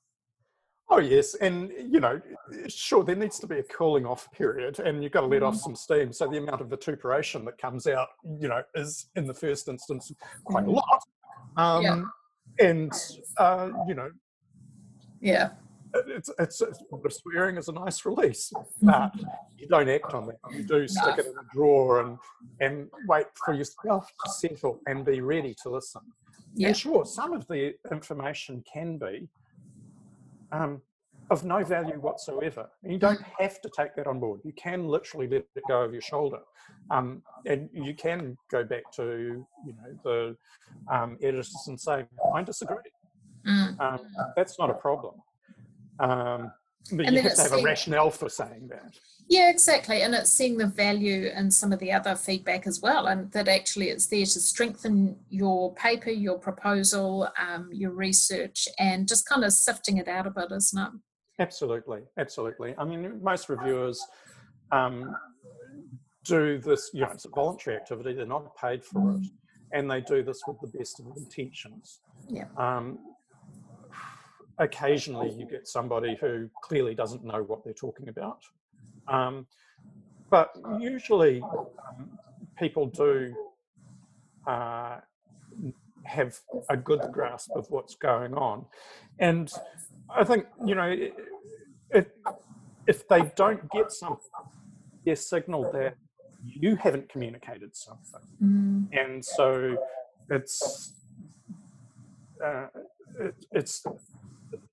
[0.87, 2.21] Oh yes, and you know,
[2.67, 5.55] sure, there needs to be a cooling off period, and you've got to let off
[5.55, 6.13] some steam.
[6.13, 8.09] So the amount of vituperation that comes out,
[8.39, 10.11] you know, is in the first instance
[10.43, 10.75] quite a mm.
[10.75, 11.03] lot.
[11.57, 12.03] Um, yeah.
[12.59, 12.93] And
[13.37, 14.11] uh, you know,
[15.21, 15.49] yeah,
[16.07, 16.81] it's, it's, it's
[17.21, 19.11] swearing is a nice release, but
[19.57, 20.37] you don't act on that.
[20.51, 21.23] You do stick no.
[21.23, 22.17] it in a drawer and
[22.59, 26.01] and wait for yourself to settle and be ready to listen.
[26.55, 26.69] Yeah.
[26.69, 29.27] And sure, some of the information can be
[30.51, 30.81] um,
[31.29, 32.69] of no value whatsoever.
[32.83, 34.41] You don't have to take that on board.
[34.43, 36.39] You can literally let it go over your shoulder.
[36.91, 40.37] Um, and you can go back to, you know, the
[40.93, 42.77] um, editors and say, I disagree.
[43.45, 43.79] Mm.
[43.79, 43.99] Um,
[44.35, 45.15] that's not a problem.
[46.91, 48.95] But and you have to have a rationale for saying that.
[49.27, 50.03] Yeah, exactly.
[50.03, 53.47] And it's seeing the value in some of the other feedback as well, and that
[53.47, 59.43] actually it's there to strengthen your paper, your proposal, um, your research, and just kind
[59.43, 60.91] of sifting it out a bit, isn't it?
[61.39, 62.75] Absolutely, absolutely.
[62.77, 63.99] I mean, most reviewers
[64.71, 65.15] um,
[66.23, 69.23] do this, you know, it's a voluntary activity, they're not paid for mm.
[69.23, 69.31] it,
[69.73, 71.99] and they do this with the best of intentions.
[72.29, 72.45] Yeah.
[72.57, 72.99] Um,
[74.57, 78.39] occasionally, you get somebody who clearly doesn't know what they're talking about
[79.07, 79.47] um,
[80.29, 82.09] but usually, um,
[82.57, 83.35] people do
[84.47, 84.97] uh,
[86.03, 86.39] have
[86.69, 88.65] a good grasp of what's going on.
[89.19, 89.51] And
[90.09, 90.95] I think, you know,
[91.91, 92.07] if,
[92.87, 94.19] if they don't get something,
[95.05, 95.95] they're signaled that
[96.43, 98.21] you haven't communicated something.
[98.43, 98.87] Mm.
[98.91, 99.77] And so
[100.29, 100.93] it's,
[102.43, 102.67] uh,
[103.19, 103.83] it, it's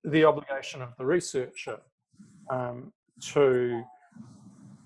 [0.03, 1.79] the obligation of the researcher
[2.49, 3.83] um, to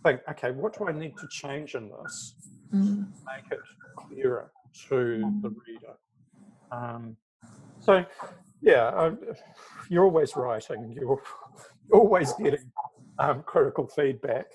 [0.04, 2.36] think, okay, what do I need to change in this
[2.74, 2.82] mm.
[2.82, 3.60] to make it
[3.95, 4.52] clearer
[4.89, 5.95] to the reader?
[6.72, 7.18] Um,
[7.80, 8.06] so,
[8.62, 9.12] yeah, I,
[9.89, 11.22] you're always writing, you're,
[11.91, 12.72] always getting
[13.20, 14.45] um, critical feedback.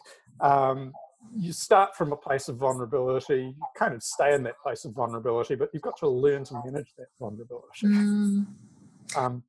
[0.41, 0.93] Um,
[1.35, 4.93] you start from a place of vulnerability, you kind of stay in that place of
[4.93, 7.87] vulnerability, but you've got to learn to manage that vulnerability.
[7.87, 8.47] Mm.
[9.17, 9.43] Um,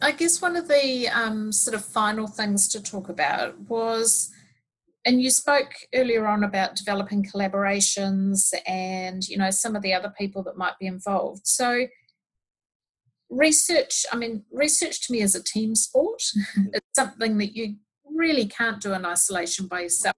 [0.00, 4.30] I guess one of the um, sort of final things to talk about was
[5.04, 10.12] and you spoke earlier on about developing collaborations and you know some of the other
[10.18, 11.46] people that might be involved.
[11.46, 11.86] So
[13.30, 16.22] research i mean research to me is a team sport.
[16.72, 20.16] It's something that you really can't do in isolation by yourself.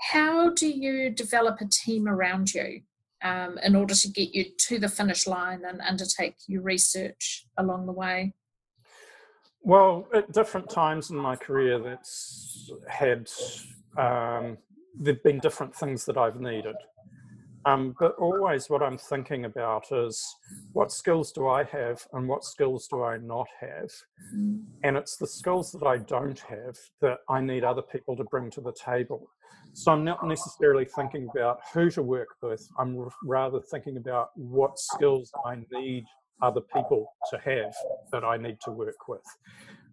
[0.00, 2.82] How do you develop a team around you
[3.22, 7.86] um, in order to get you to the finish line and undertake your research along
[7.86, 8.34] the way?
[9.68, 13.28] Well, at different times in my career, that's had
[13.98, 14.56] um,
[14.98, 16.74] there've been different things that I've needed.
[17.66, 20.24] Um, but always what I'm thinking about is
[20.72, 23.90] what skills do I have and what skills do I not have?
[24.34, 24.62] Mm.
[24.84, 28.50] And it's the skills that I don't have that I need other people to bring
[28.52, 29.28] to the table.
[29.74, 34.78] So I'm not necessarily thinking about who to work with, I'm rather thinking about what
[34.78, 36.06] skills I need
[36.42, 37.74] other people to have
[38.12, 39.24] that I need to work with.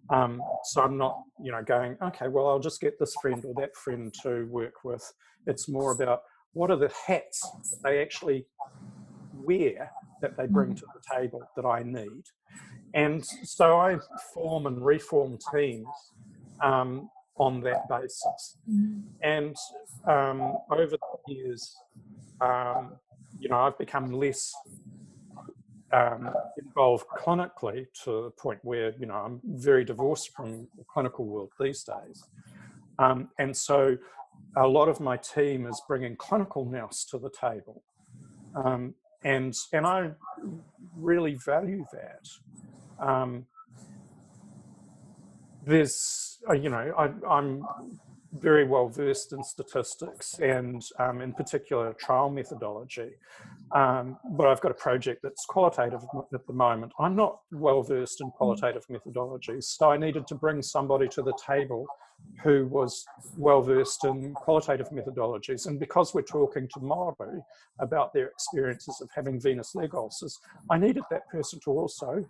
[0.09, 3.53] Um, so I'm not, you know, going, okay, well, I'll just get this friend or
[3.55, 5.03] that friend to work with.
[5.47, 6.21] It's more about
[6.53, 7.41] what are the hats
[7.71, 8.45] that they actually
[9.33, 9.91] wear
[10.21, 12.23] that they bring to the table that I need.
[12.93, 13.97] And so I
[14.33, 15.87] form and reform teams
[16.61, 18.57] um, on that basis.
[19.21, 19.55] And
[20.07, 21.75] um, over the years,
[22.41, 22.93] um,
[23.39, 24.53] you know, I've become less
[25.95, 31.25] um, involved clinically to the point where you know I'm very divorced from the clinical
[31.25, 32.25] world these days,
[32.99, 33.97] um, and so
[34.57, 37.81] a lot of my team is bringing clinical nous to the table,
[38.55, 38.93] um,
[39.23, 40.11] and and I
[40.97, 42.27] really value that.
[42.99, 43.45] Um,
[45.65, 47.65] there's uh, you know I, am
[48.39, 53.11] very well versed in statistics and um, in particular trial methodology.
[53.71, 56.01] Um, but I've got a project that's qualitative
[56.33, 56.91] at the moment.
[56.99, 61.37] I'm not well versed in qualitative methodologies, so I needed to bring somebody to the
[61.45, 61.85] table
[62.43, 63.05] who was
[63.37, 65.67] well versed in qualitative methodologies.
[65.67, 67.41] And because we're talking to Māori
[67.79, 72.25] about their experiences of having venous leg ulcers, I needed that person to also,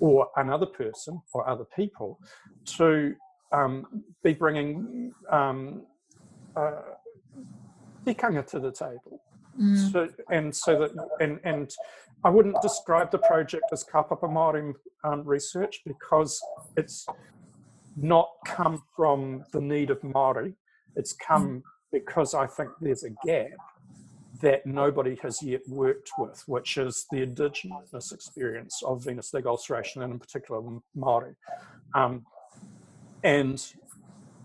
[0.00, 2.18] or another person or other people,
[2.76, 3.14] to
[3.52, 5.82] um, be bringing um,
[6.56, 6.82] uh,
[8.04, 9.20] tikanga to the table.
[9.60, 9.92] Mm.
[9.92, 10.90] So, and so that,
[11.20, 11.70] and, and
[12.24, 14.74] I wouldn't describe the project as kaupapa Māori
[15.04, 16.40] um, research because
[16.76, 17.06] it's
[17.96, 20.54] not come from the need of Māori.
[20.96, 21.62] It's come mm.
[21.92, 23.50] because I think there's a gap
[24.40, 30.02] that nobody has yet worked with, which is the indigenous experience of venous leg ulceration
[30.02, 30.60] and in particular
[30.96, 31.34] Māori.
[31.94, 32.26] Um,
[33.26, 33.60] and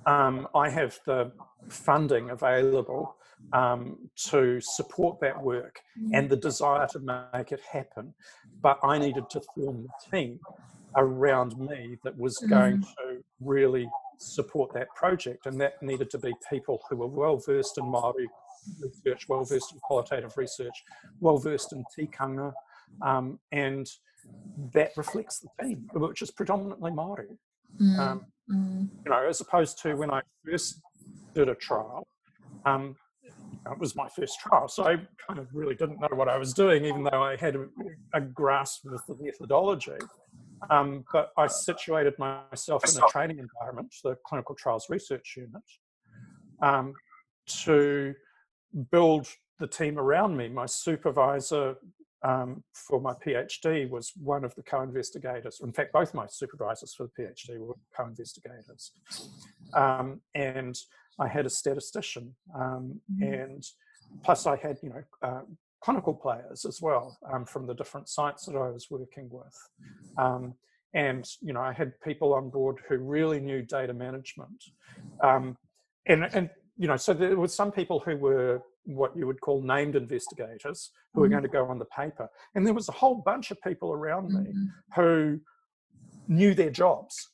[0.08, 1.32] um, I have the
[1.70, 3.16] funding available
[3.54, 5.80] um, to support that work
[6.14, 8.14] and the desire to make it happen.
[8.62, 10.40] But I needed to form a team
[10.98, 12.82] around me that was going mm.
[12.82, 15.46] to really support that project.
[15.46, 18.26] And that needed to be people who were well versed in Māori
[18.80, 20.84] research, well versed in qualitative research,
[21.20, 22.52] well versed in tikanga,
[23.04, 23.88] um, and
[24.74, 27.38] that reflects the team, which is predominantly Māori.
[27.80, 28.00] Mm.
[28.00, 28.90] Um, mm.
[29.06, 30.82] You know, as opposed to when I first
[31.34, 32.08] did a trial,
[32.66, 32.96] um,
[33.70, 34.96] it was my first trial, so I
[35.28, 37.66] kind of really didn't know what I was doing, even though I had a,
[38.14, 40.00] a grasp of the methodology.
[40.70, 45.62] Um, but I situated myself in a training environment, the Clinical Trials Research Unit,
[46.62, 46.94] um,
[47.64, 48.14] to
[48.92, 49.28] build
[49.60, 50.50] the team around me.
[50.50, 51.76] My supervisor
[52.24, 55.60] um, for my PhD was one of the co-investigators.
[55.64, 58.92] In fact, both my supervisors for the PhD were co-investigators.
[59.74, 60.76] Um, and
[61.20, 63.34] I had a statistician, um, mm-hmm.
[63.34, 63.64] and
[64.24, 65.42] plus I had you know uh,
[65.82, 69.70] clinical players as well um, from the different sites that I was working with.
[70.18, 70.54] Um,
[70.94, 74.64] and you know, I had people on board who really knew data management,
[75.24, 75.58] um,
[76.06, 79.62] and and you know, so there were some people who were what you would call
[79.62, 83.16] named investigators who were going to go on the paper, and there was a whole
[83.16, 85.02] bunch of people around me mm-hmm.
[85.02, 85.40] who
[86.28, 87.30] knew their jobs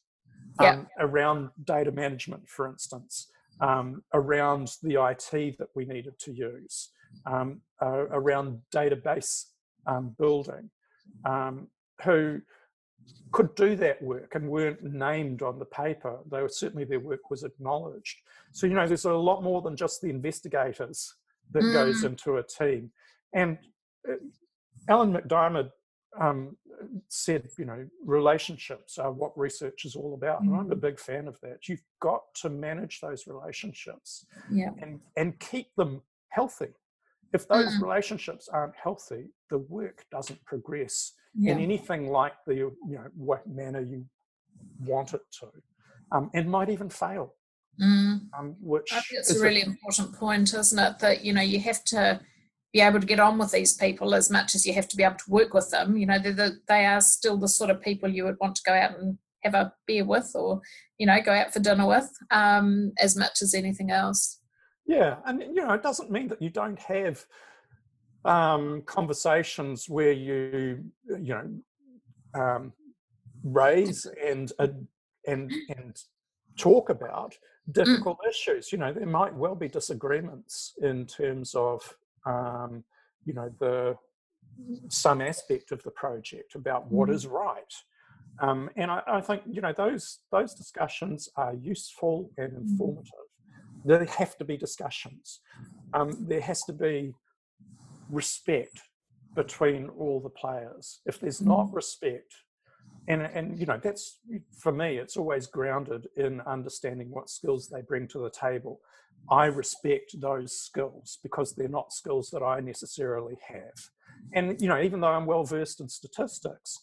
[0.61, 0.71] yeah.
[0.71, 3.27] um, around data management, for instance,
[3.61, 6.89] um, around the IT that we needed to use,
[7.25, 9.45] um, uh, around database
[9.85, 10.69] um, building,
[11.25, 11.67] um,
[12.03, 12.41] who
[13.31, 16.19] could do that work and weren't named on the paper.
[16.29, 18.17] They were certainly their work was acknowledged.
[18.51, 21.13] So you know, there's a lot more than just the investigators
[21.51, 21.73] that mm.
[21.73, 22.91] goes into a team.
[23.33, 23.57] And
[24.09, 24.15] uh,
[24.89, 25.69] Alan MacDiarmid
[26.19, 26.57] um,
[27.07, 30.41] said, you know, relationships are what research is all about.
[30.41, 30.47] Mm.
[30.47, 30.81] And I'm a mm.
[30.81, 31.67] big fan of that.
[31.67, 34.69] You've got to manage those relationships yeah.
[34.81, 36.73] and, and keep them healthy.
[37.33, 37.81] If those mm.
[37.81, 41.53] relationships aren't healthy, the work doesn't progress yeah.
[41.53, 44.05] in anything like the, you know, what manner you
[44.85, 45.47] want it to,
[46.11, 47.33] um, and might even fail.
[47.81, 48.21] Mm.
[48.37, 50.99] Um, which I think it's a really a, important point, isn't it?
[50.99, 52.19] That you know you have to
[52.73, 55.03] be able to get on with these people as much as you have to be
[55.03, 55.97] able to work with them.
[55.97, 58.73] You know, the, they are still the sort of people you would want to go
[58.73, 60.61] out and have a beer with, or
[60.97, 64.39] you know, go out for dinner with, um, as much as anything else.
[64.85, 67.25] Yeah, and you know, it doesn't mean that you don't have
[68.25, 72.73] um, conversations where you you know um,
[73.43, 74.67] raise and uh,
[75.27, 75.97] and and
[76.57, 77.35] talk about
[77.69, 77.73] mm.
[77.73, 78.29] difficult mm.
[78.29, 78.71] issues.
[78.71, 81.95] You know, there might well be disagreements in terms of
[82.25, 82.83] um,
[83.25, 83.95] you know the
[84.89, 87.13] some aspect of the project about what mm.
[87.13, 87.73] is right.
[88.39, 92.61] Um, and I, I, think you know those those discussions are useful and mm.
[92.61, 93.13] informative.
[93.85, 95.39] There have to be discussions.
[95.93, 97.13] Um, there has to be
[98.09, 98.81] respect
[99.35, 100.99] between all the players.
[101.05, 102.33] If there's not respect,
[103.07, 104.19] and and you know that's
[104.57, 108.79] for me it's always grounded in understanding what skills they bring to the table.
[109.29, 113.89] I respect those skills because they're not skills that i necessarily have.
[114.33, 116.79] And you know even though i'm well versed in statistics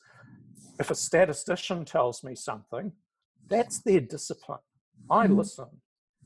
[0.81, 2.93] if a statistician tells me something
[3.49, 4.61] that's their discipline.
[5.11, 5.37] I mm.
[5.37, 5.67] listen.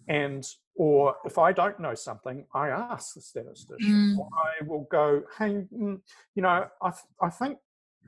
[0.07, 0.47] And
[0.79, 4.17] or if i don't know something i ask the statistician.
[4.17, 4.29] Mm.
[4.33, 6.01] i will go hey mm,
[6.35, 7.59] you know i, I think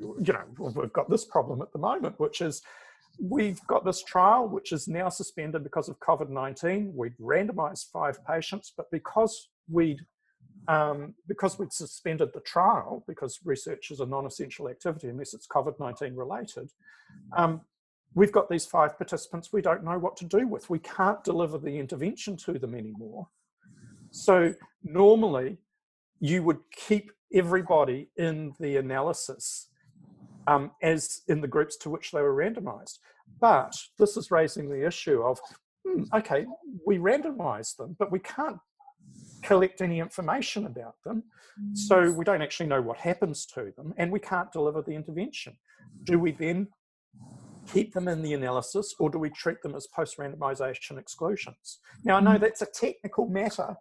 [0.00, 2.62] you know, we've got this problem at the moment, which is
[3.18, 6.92] we've got this trial which is now suspended because of COVID 19.
[6.94, 10.00] We'd randomized five patients, but because we'd
[10.68, 15.46] um, because we'd suspended the trial, because research is a non essential activity unless it's
[15.46, 16.70] COVID 19 related,
[17.36, 17.62] um,
[18.14, 20.70] we've got these five participants we don't know what to do with.
[20.70, 23.28] We can't deliver the intervention to them anymore.
[24.12, 25.58] So, normally,
[26.20, 29.69] you would keep everybody in the analysis
[30.50, 32.98] um, as in the groups to which they were randomized.
[33.40, 35.38] But this is raising the issue of,
[35.86, 36.44] hmm, okay,
[36.84, 38.58] we randomized them, but we can't
[39.42, 41.22] collect any information about them.
[41.74, 45.56] So we don't actually know what happens to them and we can't deliver the intervention.
[46.04, 46.68] Do we then
[47.72, 51.78] keep them in the analysis or do we treat them as post randomization exclusions?
[52.04, 52.40] Now, I know mm.
[52.40, 53.76] that's a technical matter,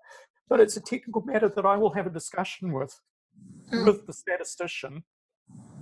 [0.49, 2.99] but it's a technical matter that I will have a discussion with
[3.71, 3.85] mm.
[3.85, 5.03] with the statistician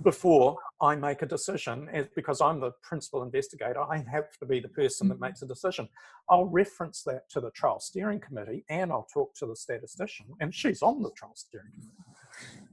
[0.02, 4.68] before I make a decision, because I'm the principal investigator, I have to be the
[4.68, 5.24] person that mm-hmm.
[5.24, 5.88] makes a decision.
[6.30, 10.54] I'll reference that to the trial steering committee and I'll talk to the statistician, and
[10.54, 11.92] she's on the trial steering committee.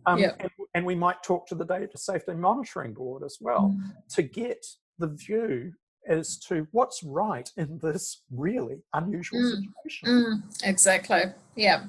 [0.06, 0.32] Um, yeah.
[0.40, 3.92] and, and, we might talk to the data safety monitoring board as well mm.
[4.10, 4.64] to get
[5.00, 5.74] the view
[6.08, 9.52] as to what's right in this really unusual mm.
[9.52, 10.08] situation.
[10.08, 10.44] Mm.
[10.64, 11.24] Exactly.
[11.56, 11.86] Yeah.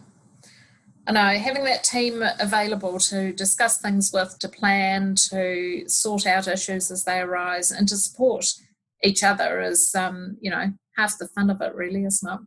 [1.07, 6.49] I know having that team available to discuss things with, to plan, to sort out
[6.49, 8.47] issues as they arise, and to support
[9.05, 12.41] each other is, um, you know, half the fun of it, really, isn't it?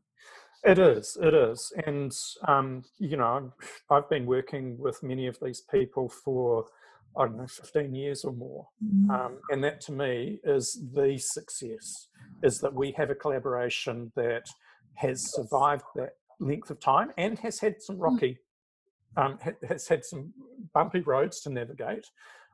[0.72, 1.72] It is, it is.
[1.86, 2.12] And,
[2.47, 3.53] um, you know,
[3.89, 6.66] I've been working with many of these people for,
[7.18, 8.68] I don't know, 15 years or more.
[8.84, 9.10] Mm-hmm.
[9.10, 12.10] Um, and that to me is the success,
[12.43, 14.43] is that we have a collaboration that
[14.95, 18.01] has survived that length of time and has had some mm.
[18.01, 18.38] rocky
[19.18, 19.38] um,
[19.68, 20.34] has had some
[20.74, 22.05] bumpy roads to navigate,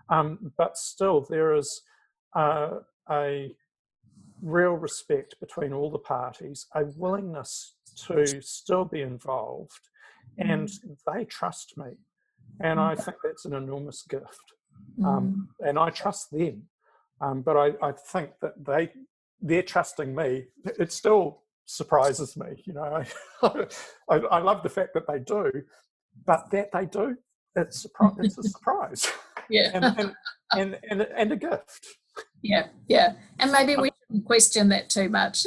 [0.09, 1.81] um, but still there is
[2.35, 2.79] uh,
[3.09, 3.55] a
[4.41, 7.75] real respect between all the parties, a willingness
[8.07, 9.89] to still be involved,
[10.37, 10.97] and mm.
[11.13, 11.91] they trust me.
[12.61, 14.53] And I think that's an enormous gift.
[15.03, 15.67] Um, mm.
[15.67, 16.63] and I trust them.
[17.21, 18.91] Um, but I, I think that they
[19.41, 20.45] they're trusting me.
[20.79, 22.63] It still surprises me.
[22.65, 23.03] You know,
[23.43, 23.65] I,
[24.09, 25.51] I, I, love the fact that they do,
[26.25, 27.17] but that they do,
[27.55, 27.85] it's,
[28.19, 29.11] it's a surprise.
[29.49, 29.71] yeah.
[29.73, 30.15] and, and,
[30.53, 31.85] and, and, and a gift.
[32.41, 33.13] Yeah, yeah.
[33.39, 35.45] And maybe we shouldn't question that too much.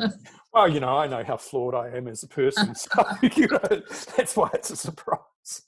[0.52, 3.04] well, you know, I know how flawed I am as a person, so
[3.34, 3.82] you know,
[4.16, 5.62] that's why it's a surprise.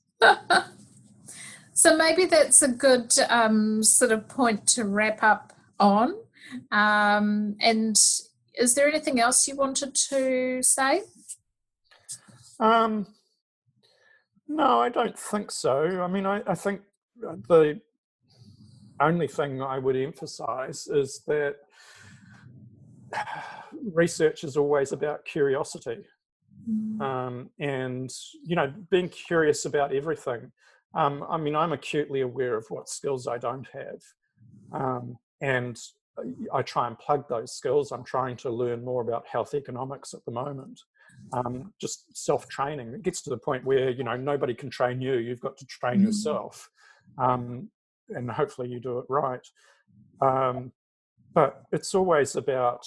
[1.75, 6.15] so maybe that's a good um, sort of point to wrap up on.
[6.71, 7.97] Um, and
[8.55, 11.03] is there anything else you wanted to say?
[12.61, 13.07] Um,
[14.55, 16.03] no, I don't think so.
[16.03, 16.83] I mean, I, I think
[17.27, 17.81] uh, the
[19.01, 21.57] only thing I would emphasize is that
[23.93, 26.05] research is always about curiosity.
[26.69, 27.01] Mm.
[27.01, 28.11] Um, and,
[28.45, 30.53] you know, being curious about everything.
[30.95, 34.03] Um, I mean, I'm acutely aware of what skills I don't have.
[34.73, 35.79] Um, and
[36.53, 37.91] I try and plug those skills.
[37.91, 40.83] I'm trying to learn more about health economics at the moment
[41.33, 42.93] um, just self training.
[42.95, 45.15] It gets to the point where you know nobody can train you.
[45.15, 46.07] You've got to train mm.
[46.07, 46.69] yourself,
[47.19, 47.71] um,
[48.11, 49.47] and hopefully you do it right.
[50.21, 50.73] Um,
[51.35, 52.87] but it's always about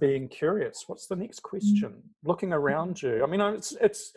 [0.00, 0.84] being curious.
[0.86, 1.50] What's the next mm.
[1.50, 1.90] question?
[1.90, 2.02] Mm.
[2.24, 3.22] Looking around you.
[3.22, 4.12] I mean, it's it's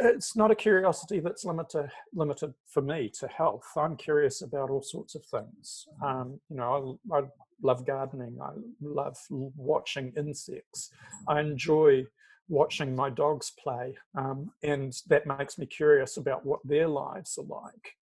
[0.00, 3.66] it's not a curiosity that's limited limited for me to health.
[3.76, 5.86] I'm curious about all sorts of things.
[6.04, 7.22] Um, you know, I, I,
[7.62, 8.36] love gardening.
[8.42, 8.50] I
[8.82, 10.90] love watching insects.
[11.26, 12.04] I enjoy
[12.48, 17.62] watching my dogs play, um, and that makes me curious about what their lives are
[17.62, 17.92] like.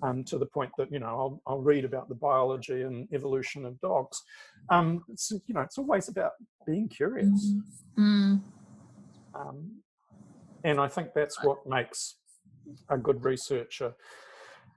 [0.00, 3.64] Um, to the point that you know I'll, I'll, read about the biology and evolution
[3.64, 4.22] of dogs.
[4.70, 6.32] Um, it's you know it's always about
[6.66, 7.54] being curious,
[7.98, 8.40] mm.
[9.34, 9.77] um,
[10.64, 12.16] and I think that's what makes
[12.88, 13.94] a good researcher,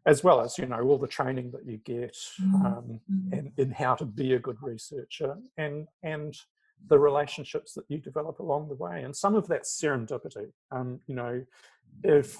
[0.06, 2.66] as well as you know all the training that you get mm.
[2.66, 2.99] um,
[3.32, 6.36] and in how to be a good researcher, and and
[6.90, 9.03] the relationships that you develop along the way.
[9.03, 10.52] And some of that serendipity.
[10.72, 11.44] Um, you know,
[12.03, 12.38] if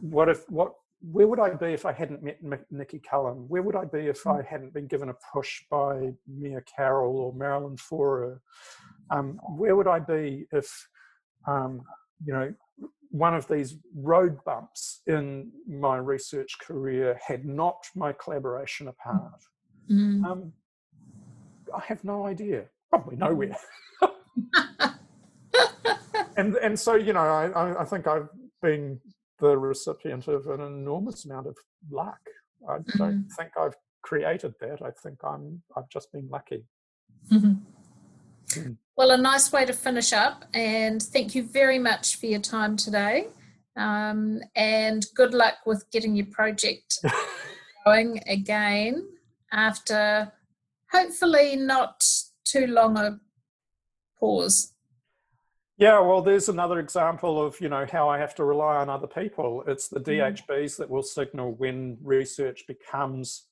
[0.00, 0.74] what if what
[1.12, 3.48] where would I be if I hadn't met Nicky Cullum?
[3.48, 7.34] Where would I be if I hadn't been given a push by Mia Carroll or
[7.34, 8.40] Marilyn Faure?
[9.10, 10.88] Um, where would I be if,
[11.46, 11.82] um,
[12.24, 12.54] you know,
[13.10, 19.40] one of these road bumps in my research career had knocked my collaboration apart?
[19.90, 20.24] Mm.
[20.24, 20.52] Um,
[21.74, 23.56] I have no idea probably nowhere.
[26.36, 28.28] and and so you know, I I think I've
[28.62, 29.00] been
[29.40, 31.56] the recipient of an enormous amount of
[31.90, 32.20] luck.
[32.68, 32.98] I mm-hmm.
[32.98, 34.82] don't think I've created that.
[34.82, 36.64] I think I'm I've just been lucky.
[37.32, 37.54] Mm-hmm.
[38.96, 42.76] Well, a nice way to finish up, and thank you very much for your time
[42.76, 43.26] today.
[43.76, 47.00] Um, and good luck with getting your project
[47.84, 49.08] going again
[49.52, 50.32] after
[50.92, 52.04] hopefully not
[52.44, 53.18] too long a
[54.18, 54.72] pause.
[55.76, 59.08] Yeah, well, there's another example of you know how I have to rely on other
[59.08, 59.64] people.
[59.66, 60.76] It's the DHBs mm.
[60.76, 63.48] that will signal when research becomes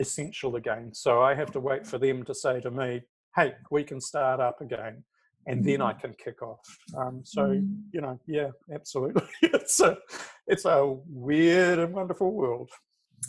[0.00, 0.92] essential again.
[0.92, 3.02] So I have to wait for them to say to me,
[3.36, 5.04] "Hey, we can start up again,"
[5.46, 6.00] and then I mm.
[6.00, 6.66] can kick off.
[6.96, 7.82] Um, so mm.
[7.92, 9.22] you know, yeah, absolutely.
[9.42, 9.98] it's a
[10.46, 12.70] it's a weird and wonderful world.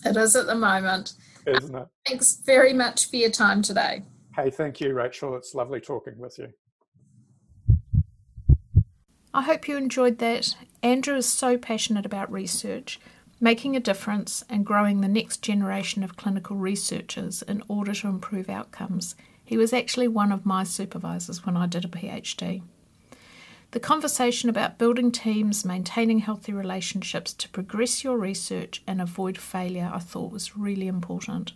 [0.06, 1.14] It is at the moment,
[1.46, 1.88] isn't it?
[2.08, 4.04] Thanks very much for your time today.
[4.36, 5.36] Hey, thank you, Rachel.
[5.36, 6.50] It's lovely talking with you.
[9.34, 10.56] I hope you enjoyed that.
[10.84, 13.00] Andrew is so passionate about research,
[13.40, 18.50] making a difference, and growing the next generation of clinical researchers in order to improve
[18.50, 19.16] outcomes.
[19.48, 22.64] He was actually one of my supervisors when I did a PhD.
[23.72, 29.90] The conversation about building teams, maintaining healthy relationships to progress your research and avoid failure,
[29.92, 31.54] I thought was really important.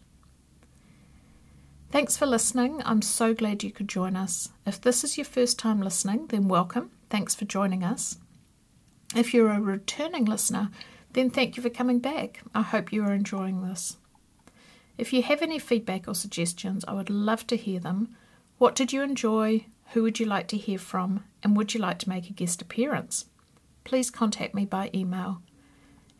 [1.91, 2.81] Thanks for listening.
[2.85, 4.47] I'm so glad you could join us.
[4.65, 6.91] If this is your first time listening, then welcome.
[7.09, 8.19] Thanks for joining us.
[9.13, 10.69] If you're a returning listener,
[11.11, 12.41] then thank you for coming back.
[12.55, 13.97] I hope you are enjoying this.
[15.01, 18.15] If you have any feedback or suggestions, I would love to hear them.
[18.59, 19.65] What did you enjoy?
[19.93, 21.23] Who would you like to hear from?
[21.41, 23.25] And would you like to make a guest appearance?
[23.83, 25.41] Please contact me by email.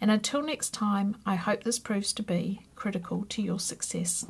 [0.01, 4.25] And until next time, I hope this proves to be critical to your success.